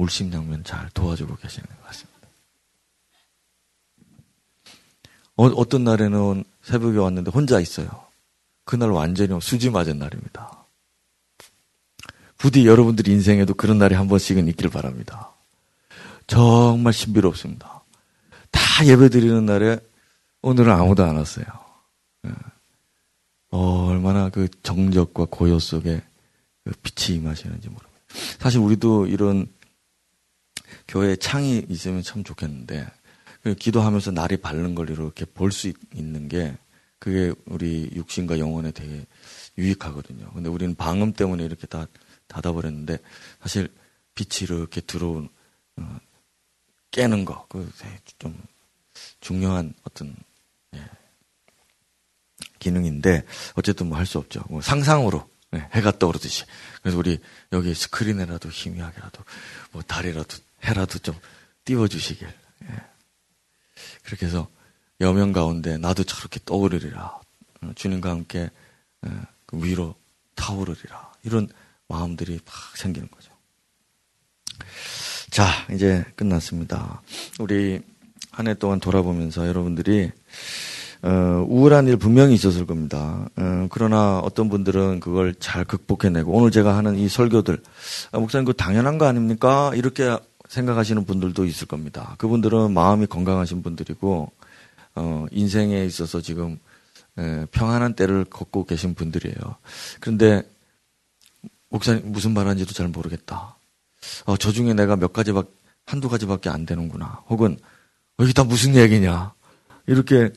물심양면 0.00 0.64
잘 0.64 0.88
도와주고 0.94 1.36
계시는 1.36 1.66
것 1.66 1.86
같습니다. 1.86 2.20
어, 5.36 5.68
떤 5.68 5.84
날에는 5.84 6.44
새벽에 6.62 6.98
왔는데 6.98 7.30
혼자 7.30 7.60
있어요. 7.60 7.88
그날 8.64 8.90
완전히 8.90 9.38
수지 9.40 9.70
맞은 9.70 9.98
날입니다. 9.98 10.64
부디 12.38 12.66
여러분들 12.66 13.08
인생에도 13.08 13.52
그런 13.52 13.78
날이 13.78 13.94
한 13.94 14.08
번씩은 14.08 14.48
있길 14.48 14.70
바랍니다. 14.70 15.32
정말 16.26 16.92
신비롭습니다. 16.92 17.82
다 18.50 18.86
예배 18.86 19.10
드리는 19.10 19.44
날에 19.44 19.78
오늘은 20.40 20.72
아무도 20.72 21.04
안 21.04 21.16
왔어요. 21.16 21.44
예. 22.26 22.30
어, 23.50 23.88
얼마나 23.88 24.30
그 24.30 24.48
정적과 24.62 25.26
고요 25.30 25.58
속에 25.58 26.02
그 26.64 26.72
빛이 26.82 27.18
임하시는지 27.18 27.68
모릅니다. 27.68 27.90
사실 28.38 28.60
우리도 28.60 29.06
이런 29.06 29.46
교회 30.88 31.16
창이 31.16 31.66
있으면 31.68 32.02
참 32.02 32.24
좋겠는데 32.24 32.86
그 33.42 33.54
기도하면서 33.54 34.10
날이 34.12 34.36
밝는 34.36 34.74
걸 34.74 34.90
이렇게 34.90 35.24
볼 35.24 35.50
수 35.52 35.72
있는 35.94 36.28
게 36.28 36.56
그게 36.98 37.32
우리 37.46 37.90
육신과 37.94 38.38
영혼에 38.38 38.70
되게 38.72 39.06
유익하거든요. 39.56 40.30
근데 40.32 40.48
우리는 40.50 40.74
방음 40.74 41.12
때문에 41.14 41.44
이렇게 41.44 41.66
다 41.66 41.86
닫아버렸는데 42.28 42.98
사실 43.40 43.68
빛이 44.14 44.42
이렇게 44.48 44.80
들어온 44.82 45.28
어, 45.76 45.98
깨는 46.90 47.24
거, 47.24 47.46
그좀 47.48 48.40
중요한 49.20 49.72
어떤 49.84 50.14
예, 50.74 50.84
기능인데 52.58 53.24
어쨌든 53.54 53.88
뭐 53.88 53.98
할 53.98 54.06
수 54.06 54.18
없죠. 54.18 54.44
뭐 54.50 54.60
상상으로 54.60 55.28
예, 55.54 55.68
해가 55.72 55.98
떠오르듯이. 55.98 56.44
그래서 56.82 56.98
우리 56.98 57.18
여기 57.52 57.74
스크린에라도 57.74 58.50
희미하게라도 58.50 59.24
뭐 59.72 59.82
달이라도 59.82 60.36
해라도 60.64 60.98
좀 60.98 61.14
띄워주시길. 61.64 62.26
예. 62.28 62.66
그렇게 64.04 64.26
해서 64.26 64.48
여명 65.00 65.32
가운데 65.32 65.78
나도 65.78 66.04
저렇게 66.04 66.40
떠오르리라. 66.44 67.20
어, 67.62 67.70
주님과 67.74 68.10
함께 68.10 68.50
예, 69.06 69.10
그 69.46 69.62
위로 69.62 69.94
타오르리라. 70.34 71.12
이런 71.24 71.48
마음들이 71.88 72.38
막 72.44 72.54
생기는 72.76 73.08
거죠. 73.10 73.30
자, 75.30 75.46
이제 75.72 76.04
끝났습니다. 76.16 77.02
우리 77.38 77.80
한 78.30 78.46
해 78.46 78.54
동안 78.54 78.80
돌아보면서 78.80 79.46
여러분들이 79.48 80.10
어, 81.02 81.08
우울한 81.48 81.88
일 81.88 81.96
분명히 81.96 82.34
있었을 82.34 82.66
겁니다. 82.66 83.28
어, 83.36 83.66
그러나 83.70 84.18
어떤 84.18 84.48
분들은 84.48 85.00
그걸 85.00 85.34
잘 85.34 85.64
극복해내고 85.64 86.30
오늘 86.30 86.50
제가 86.50 86.76
하는 86.76 86.96
이 86.96 87.08
설교들 87.08 87.62
아, 88.12 88.18
목사님 88.18 88.44
그 88.44 88.52
당연한 88.52 88.98
거 88.98 89.06
아닙니까? 89.06 89.72
이렇게 89.74 90.16
생각하시는 90.50 91.04
분들도 91.04 91.44
있을 91.44 91.68
겁니다. 91.68 92.16
그분들은 92.18 92.72
마음이 92.72 93.06
건강하신 93.06 93.62
분들이고 93.62 94.32
어, 94.96 95.26
인생에 95.30 95.84
있어서 95.84 96.20
지금 96.20 96.58
에, 97.18 97.46
평안한 97.52 97.94
때를 97.94 98.24
걷고 98.24 98.64
계신 98.64 98.94
분들이에요. 98.94 99.56
그런데 100.00 100.42
목사님 101.68 102.10
무슨 102.10 102.34
말하는지도 102.34 102.74
잘 102.74 102.88
모르겠다. 102.88 103.56
어, 104.26 104.36
저 104.36 104.50
중에 104.50 104.74
내가 104.74 104.96
몇 104.96 105.12
가지밖 105.12 105.54
한두 105.86 106.08
가지밖에 106.08 106.50
안 106.50 106.66
되는구나. 106.66 107.22
혹은 107.28 107.56
어, 108.18 108.24
이게 108.24 108.32
다 108.32 108.42
무슨 108.42 108.74
얘기냐. 108.74 109.32
이렇게 109.86 110.32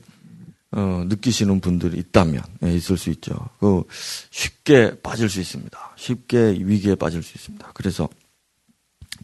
어, 0.72 1.03
느끼시는 1.07 1.59
분들이 1.59 1.97
있다면 1.97 2.43
예, 2.66 2.76
있을 2.76 2.97
수 2.97 3.09
있죠. 3.09 3.49
그 3.59 3.84
쉽게 4.30 5.01
빠질 5.01 5.28
수 5.28 5.41
있습니다. 5.41 5.95
쉽게 5.95 6.59
위기에 6.59 6.93
빠질 6.93 7.24
수 7.24 7.36
있습니다. 7.36 7.72
그래서 7.74 8.07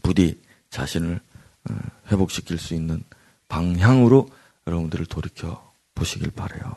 부디 0.02 0.40
자신을 0.70 1.20
어, 1.68 1.74
회복시킬 2.10 2.58
수 2.58 2.74
있는 2.74 3.02
방향으로 3.48 4.28
여러분들을 4.66 5.06
돌이켜 5.06 5.72
보시길 5.94 6.30
바래요. 6.30 6.76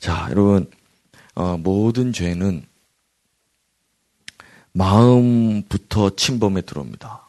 자, 0.00 0.28
여러분 0.30 0.70
어, 1.34 1.56
모든 1.56 2.12
죄는 2.12 2.64
마음부터 4.72 6.16
침범에 6.16 6.62
들어옵니다. 6.62 7.26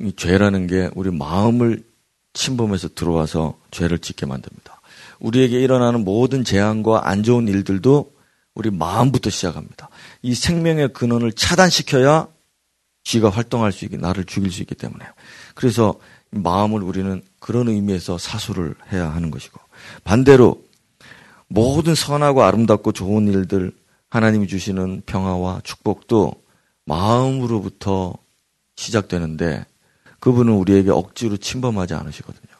이 0.00 0.12
죄라는 0.16 0.66
게 0.66 0.90
우리 0.94 1.10
마음을 1.10 1.84
침범해서 2.32 2.88
들어와서 2.94 3.58
죄를 3.70 3.98
짓게 3.98 4.26
만듭니다. 4.26 4.80
우리에게 5.20 5.60
일어나는 5.60 6.04
모든 6.04 6.44
재앙과 6.44 7.08
안 7.08 7.22
좋은 7.22 7.48
일들도 7.48 8.12
우리 8.54 8.70
마음부터 8.70 9.30
시작합니다. 9.30 9.88
이 10.22 10.34
생명의 10.34 10.92
근원을 10.92 11.32
차단시켜야 11.32 12.28
쥐가 13.08 13.30
활동할 13.30 13.72
수 13.72 13.86
있게 13.86 13.96
나를 13.96 14.24
죽일 14.24 14.52
수 14.52 14.60
있기 14.60 14.74
때문에 14.74 15.02
그래서 15.54 15.98
마음을 16.28 16.82
우리는 16.82 17.22
그런 17.40 17.68
의미에서 17.68 18.18
사수를 18.18 18.74
해야 18.92 19.08
하는 19.08 19.30
것이고 19.30 19.58
반대로 20.04 20.62
모든 21.46 21.94
선하고 21.94 22.42
아름답고 22.42 22.92
좋은 22.92 23.26
일들 23.26 23.72
하나님이 24.10 24.46
주시는 24.46 25.04
평화와 25.06 25.62
축복도 25.64 26.34
마음으로부터 26.84 28.14
시작되는데 28.76 29.64
그분은 30.20 30.52
우리에게 30.52 30.90
억지로 30.90 31.38
침범하지 31.38 31.94
않으시거든요. 31.94 32.52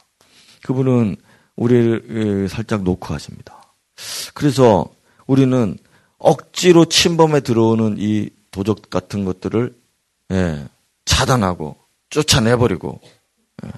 그분은 0.63 1.17
우리를 1.57 2.49
살짝 2.49 2.85
놓고 2.85 3.13
하십니다. 3.13 3.75
그래서 4.33 4.87
우리는 5.27 5.77
억지로 6.17 6.87
침범에 6.87 7.41
들어오는 7.41 7.97
이 7.99 8.31
도적 8.51 8.89
같은 8.89 9.27
것들을 9.27 9.78
예, 10.33 10.67
차단하고 11.05 11.77
쫓아내버리고 12.11 13.01
예, 13.65 13.71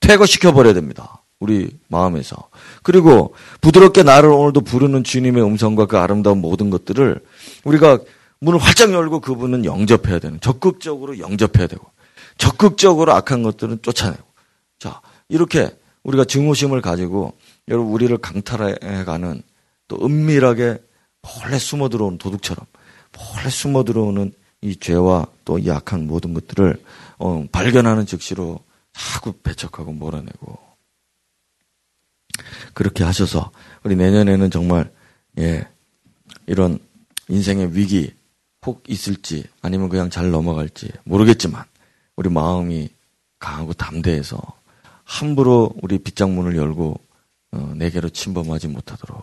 퇴거시켜 0.00 0.52
버려야 0.52 0.74
됩니다. 0.74 1.22
우리 1.40 1.78
마음에서. 1.88 2.48
그리고 2.82 3.34
부드럽게 3.60 4.02
나를 4.02 4.30
오늘도 4.30 4.62
부르는 4.62 5.04
주님의 5.04 5.42
음성과 5.44 5.86
그 5.86 5.98
아름다운 5.98 6.40
모든 6.40 6.70
것들을 6.70 7.20
우리가 7.64 7.98
문을 8.40 8.58
활짝 8.58 8.92
열고 8.92 9.20
그분은 9.20 9.64
영접해야 9.64 10.18
되는 10.18 10.40
적극적으로 10.40 11.18
영접해야 11.18 11.66
되고 11.66 11.86
적극적으로 12.38 13.12
악한 13.12 13.42
것들은 13.42 13.80
쫓아내고 13.82 14.22
자 14.78 15.00
이렇게 15.28 15.70
우리가 16.02 16.24
증오심을 16.24 16.82
가지고 16.82 17.34
여러분 17.68 17.92
우리를 17.92 18.16
강탈해가는 18.18 19.42
또 19.88 20.04
은밀하게 20.04 20.78
몰래 21.22 21.58
숨어 21.58 21.88
들어오는 21.88 22.18
도둑처럼 22.18 22.66
몰래 23.12 23.48
숨어 23.48 23.84
들어오는 23.84 24.32
이 24.64 24.76
죄와 24.76 25.26
또 25.44 25.58
이 25.58 25.70
악한 25.70 26.06
모든 26.06 26.32
것들을 26.32 26.82
어, 27.18 27.46
발견하는 27.52 28.06
즉시로 28.06 28.60
자꾸 28.94 29.32
배척하고 29.32 29.92
몰아내고. 29.92 30.58
그렇게 32.72 33.04
하셔서 33.04 33.52
우리 33.84 33.94
내년에는 33.94 34.50
정말 34.50 34.90
예 35.38 35.68
이런 36.46 36.78
인생의 37.28 37.76
위기 37.76 38.14
혹 38.64 38.82
있을지 38.88 39.44
아니면 39.60 39.90
그냥 39.90 40.08
잘 40.08 40.30
넘어갈지 40.30 40.90
모르겠지만 41.04 41.64
우리 42.16 42.30
마음이 42.30 42.88
강하고 43.38 43.74
담대해서 43.74 44.40
함부로 45.04 45.74
우리 45.82 45.98
빗장문을 45.98 46.56
열고 46.56 46.98
어, 47.52 47.72
내게로 47.76 48.08
침범하지 48.08 48.68
못하도록 48.68 49.22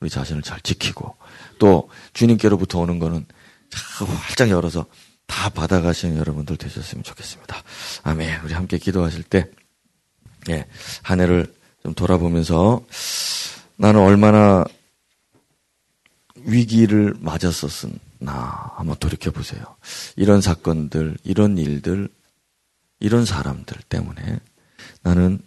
우리 0.00 0.10
자신을 0.10 0.42
잘 0.42 0.60
지키고 0.60 1.16
또 1.58 1.88
주님께로부터 2.12 2.80
오는 2.80 2.98
거는 2.98 3.24
활짝 3.72 4.50
열어서 4.50 4.86
다 5.26 5.48
받아가시는 5.48 6.16
여러분들 6.16 6.56
되셨으면 6.56 7.04
좋겠습니다. 7.04 7.62
아멘. 8.02 8.42
우리 8.44 8.52
함께 8.52 8.78
기도하실 8.78 9.22
때, 9.24 9.50
예, 10.50 10.66
한 11.02 11.20
해를 11.20 11.54
좀 11.82 11.94
돌아보면서 11.94 12.84
나는 13.76 14.00
얼마나 14.00 14.64
위기를 16.36 17.14
맞았었나 17.18 18.72
한번 18.76 18.96
돌이켜 18.98 19.30
보세요. 19.30 19.62
이런 20.16 20.40
사건들, 20.40 21.16
이런 21.24 21.58
일들, 21.58 22.08
이런 23.00 23.24
사람들 23.24 23.76
때문에 23.88 24.38
나는 25.02 25.40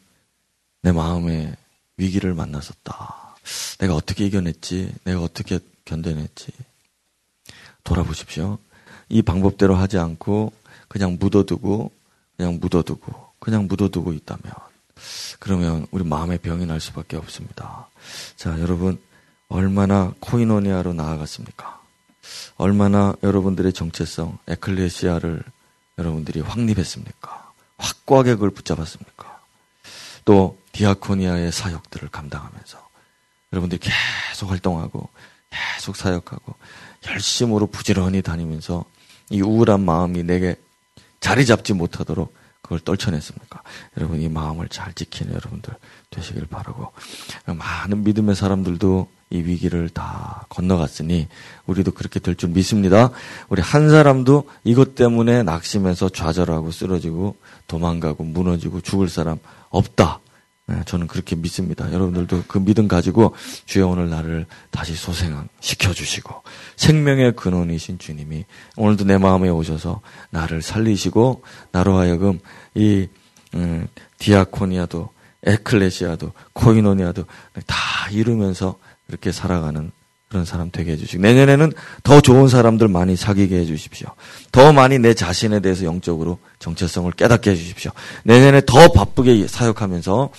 내 0.81 0.91
마음에 0.91 1.55
위기를 1.97 2.33
만났었다. 2.33 3.35
내가 3.79 3.95
어떻게 3.95 4.25
이겨냈지? 4.25 4.93
내가 5.03 5.21
어떻게 5.21 5.59
견뎌냈지? 5.85 6.51
돌아보십시오. 7.85 8.57
이 9.07 9.21
방법대로 9.21 9.75
하지 9.75 9.97
않고 9.97 10.51
그냥 10.89 11.17
묻어두고 11.17 11.91
그냥 12.35 12.59
묻어두고 12.59 13.31
그냥 13.39 13.67
묻어두고 13.67 14.11
있다면 14.11 14.53
그러면 15.39 15.87
우리 15.91 16.03
마음의 16.03 16.39
병이 16.39 16.65
날 16.65 16.81
수밖에 16.81 17.15
없습니다. 17.15 17.87
자, 18.35 18.59
여러분, 18.59 18.99
얼마나 19.47 20.13
코이노니아로 20.19 20.93
나아갔습니까? 20.93 21.81
얼마나 22.57 23.13
여러분들의 23.21 23.73
정체성, 23.73 24.39
에클레시아를 24.47 25.43
여러분들이 25.97 26.41
확립했습니까? 26.41 27.51
확고하게 27.77 28.33
그걸 28.33 28.49
붙잡았습니까? 28.51 29.39
또 30.23 30.57
디아코니아의 30.71 31.51
사역들을 31.51 32.09
감당하면서 32.09 32.89
여러분들이 33.53 33.79
계속 33.79 34.49
활동하고 34.49 35.09
계속 35.75 35.95
사역하고 35.95 36.55
열심으로 37.07 37.67
부지런히 37.67 38.21
다니면서 38.21 38.85
이 39.29 39.41
우울한 39.41 39.81
마음이 39.83 40.23
내게 40.23 40.55
자리 41.19 41.45
잡지 41.45 41.73
못하도록 41.73 42.33
그걸 42.61 42.79
떨쳐냈습니까? 42.79 43.61
여러분 43.97 44.21
이 44.21 44.27
마음을 44.27 44.67
잘 44.69 44.93
지키는 44.93 45.33
여러분들 45.33 45.73
되시길 46.09 46.47
바라고 46.47 46.91
많은 47.45 48.03
믿음의 48.03 48.35
사람들도 48.35 49.07
이 49.31 49.37
위기를 49.37 49.89
다 49.89 50.45
건너갔으니 50.49 51.27
우리도 51.65 51.91
그렇게 51.91 52.19
될 52.19 52.35
줄 52.35 52.49
믿습니다. 52.49 53.09
우리 53.49 53.61
한 53.61 53.89
사람도 53.89 54.49
이것 54.63 54.95
때문에 54.95 55.43
낙심해서 55.43 56.09
좌절하고 56.09 56.71
쓰러지고 56.71 57.35
도망가고 57.67 58.23
무너지고 58.23 58.81
죽을 58.81 59.09
사람 59.09 59.37
없다. 59.69 60.19
네, 60.67 60.81
저는 60.85 61.05
그렇게 61.07 61.35
믿습니다. 61.35 61.91
여러분들도 61.93 62.45
그 62.47 62.57
믿음 62.57 62.87
가지고 62.87 63.35
주여 63.65 63.87
오늘 63.87 64.09
나를 64.09 64.47
다시 64.71 64.95
소생시켜 64.95 65.93
주시고 65.93 66.41
생명의 66.75 67.35
근원이신 67.35 67.99
주님이 67.99 68.45
오늘도 68.75 69.05
내 69.05 69.19
마음에 69.19 69.49
오셔서 69.49 70.01
나를 70.31 70.63
살리시고 70.63 71.43
나로 71.71 71.97
하여금 71.97 72.39
이 72.73 73.07
음, 73.53 73.87
디아코니아도 74.17 75.09
에클레시아도 75.43 76.31
코이노니아도 76.53 77.25
다 77.67 78.09
이루면서 78.09 78.79
그렇게 79.05 79.31
살아가는 79.31 79.91
그런 80.35 80.43
사람 80.43 80.69
되게 80.69 80.91
해주시고 80.91 81.21
내년에는 81.21 81.71
더 82.03 82.19
좋은 82.19 82.49
사람들 82.49 82.89
많이 82.89 83.15
사귀게 83.15 83.57
해주십시오. 83.59 84.09
더 84.51 84.73
많이 84.73 84.99
내 84.99 85.13
자신에 85.13 85.61
대해서 85.61 85.85
영적으로 85.85 86.39
정체성을 86.59 87.09
깨닫게 87.13 87.51
해주십시오. 87.51 87.91
내년에 88.23 88.61
더 88.65 88.89
바쁘게 88.91 89.47
사역하면서 89.47 90.31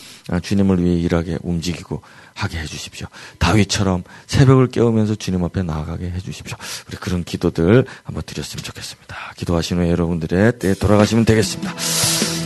주님을 0.42 0.84
위해 0.84 0.96
일하게 0.96 1.38
움직이고 1.42 2.02
하게 2.34 2.58
해주십시오. 2.58 3.06
다윗처럼 3.38 4.02
새벽을 4.26 4.66
깨우면서 4.66 5.14
주님 5.14 5.42
앞에 5.44 5.62
나아가게 5.62 6.10
해주십시오. 6.10 6.58
우리 6.88 6.98
그런 6.98 7.24
기도들 7.24 7.86
한번 8.02 8.22
드렸으면 8.26 8.62
좋겠습니다. 8.64 9.16
기도하시는 9.38 9.82
후에 9.82 9.90
여러분들의 9.92 10.58
때에 10.58 10.74
돌아가시면 10.74 11.24
되겠습니다. 11.24 11.74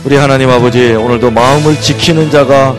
우리 0.05 0.15
하나님 0.15 0.49
아버지 0.49 0.93
오늘도 0.93 1.31
마음을 1.31 1.81
지키는 1.81 2.31
자가 2.31 2.73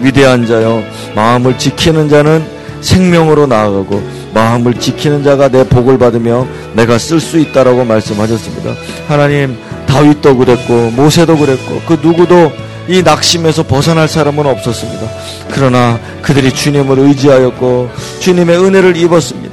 위대한 0.00 0.46
자요 0.46 0.82
마음을 1.14 1.58
지키는 1.58 2.08
자는 2.08 2.54
생명으로 2.84 3.46
나아가고 3.46 4.13
마음을 4.34 4.74
지키는 4.74 5.22
자가 5.22 5.48
내 5.48 5.64
복을 5.66 5.96
받으며 5.98 6.46
내가 6.74 6.98
쓸 6.98 7.20
수 7.20 7.38
있다라고 7.38 7.84
말씀하셨습니다. 7.84 8.74
하나님 9.06 9.56
다윗도 9.86 10.36
그랬고 10.36 10.90
모세도 10.90 11.38
그랬고 11.38 11.80
그 11.86 11.98
누구도 12.02 12.52
이 12.88 13.02
낙심에서 13.02 13.62
벗어날 13.62 14.08
사람은 14.08 14.44
없었습니다. 14.44 15.06
그러나 15.50 15.98
그들이 16.20 16.52
주님을 16.52 16.98
의지하였고 16.98 17.90
주님의 18.20 18.58
은혜를 18.58 18.96
입었습니다. 18.96 19.43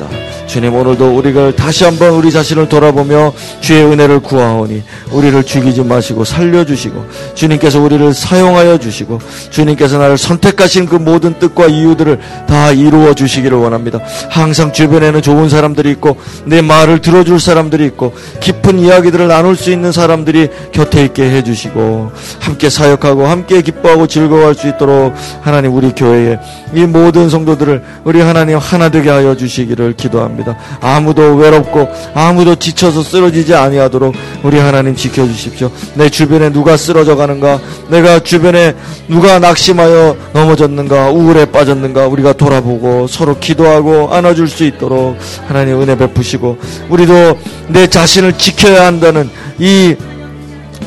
주님 0.52 0.76
오늘도 0.76 1.16
우리가 1.16 1.56
다시 1.56 1.86
한번 1.86 2.10
우리 2.10 2.30
자신을 2.30 2.68
돌아보며 2.68 3.32
주의 3.62 3.86
은혜를 3.86 4.20
구하오니 4.20 4.84
우리를 5.14 5.42
죽이지 5.46 5.82
마시고 5.86 6.26
살려주시고 6.26 7.06
주님께서 7.36 7.80
우리를 7.80 8.14
사용하여 8.14 8.78
주시고 8.78 9.20
주님께서 9.50 9.98
나를 9.98 10.18
선택하신 10.18 10.88
그 10.88 10.96
모든 10.96 11.40
뜻과 11.40 11.68
이유들을 11.68 12.20
다 12.48 12.72
이루어 12.74 13.14
주시기를 13.14 13.58
원합니다. 13.58 14.00
항상 14.30 14.74
주변에는 14.74 15.22
좋은 15.22 15.48
사람들이 15.48 15.90
있고 15.92 16.18
내 16.44 16.62
말을 16.62 17.00
들어줄 17.00 17.40
사람들이 17.40 17.86
있고 17.86 18.14
깊은 18.42 18.78
이야기들을 18.80 19.30
나눌 19.30 19.56
수 19.56 19.72
있는 19.72 19.94
사람들이 19.94 20.50
곁에 20.74 21.06
있게 21.06 21.32
해주시고 21.32 22.12
함께 22.42 22.70
사역하고 22.70 23.26
함께 23.26 23.62
기뻐하고 23.62 24.06
즐거워할 24.06 24.54
수 24.56 24.68
있도록 24.68 25.14
하나님 25.40 25.74
우리 25.74 25.94
교회에 25.94 26.40
이 26.74 26.82
모든 26.82 27.30
성도들을 27.30 27.84
우리 28.04 28.20
하나님 28.20 28.58
하나 28.58 28.90
되게 28.90 29.10
하여 29.10 29.38
주시기를 29.38 29.94
기도합니다. 29.96 30.41
바랍니다. 30.42 30.58
아무도 30.82 31.36
외롭고 31.36 31.88
아무도 32.14 32.56
지쳐서 32.56 33.04
쓰러지지 33.04 33.54
아니하도록 33.56 34.14
우리 34.44 34.60
하나님 34.60 34.96
지켜주십시오. 34.96 35.72
내 35.96 36.10
주변에 36.10 36.52
누가 36.52 36.78
쓰러져 36.78 37.16
가는가? 37.16 37.60
내가 37.90 38.20
주변에 38.20 38.76
누가 39.08 39.40
낙심하여 39.40 40.18
넘어졌는가? 40.34 41.12
우울에 41.12 41.46
빠졌는가? 41.46 42.08
우리가 42.08 42.34
돌아보고 42.34 43.08
서로 43.08 43.38
기도하고 43.40 44.14
안아줄 44.14 44.48
수 44.48 44.64
있도록 44.66 45.18
하나님 45.48 45.82
은혜 45.82 45.98
베푸시고 45.98 46.58
우리도 46.90 47.38
내 47.70 47.88
자신을 47.88 48.34
지켜야 48.38 48.86
한다는 48.86 49.30
이 49.60 49.96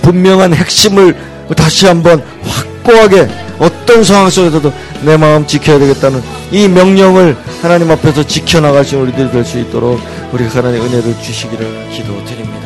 분명한 0.02 0.54
핵심을 0.54 1.16
다시 1.56 1.86
한번 1.86 2.22
확 2.42 2.73
고하게 2.84 3.28
어떤 3.58 4.04
상황 4.04 4.30
속에서도 4.30 4.72
내 5.02 5.16
마음 5.16 5.46
지켜야 5.46 5.78
되겠다는 5.78 6.22
이 6.50 6.68
명령을 6.68 7.36
하나님 7.62 7.90
앞에서 7.90 8.22
지켜나가신 8.26 9.00
우리들 9.00 9.30
될 9.30 9.44
수 9.44 9.58
있도록 9.58 10.00
우리 10.32 10.44
하나님 10.46 10.82
은혜를 10.82 11.14
주시기를 11.20 11.88
기도드립니다. 11.90 12.63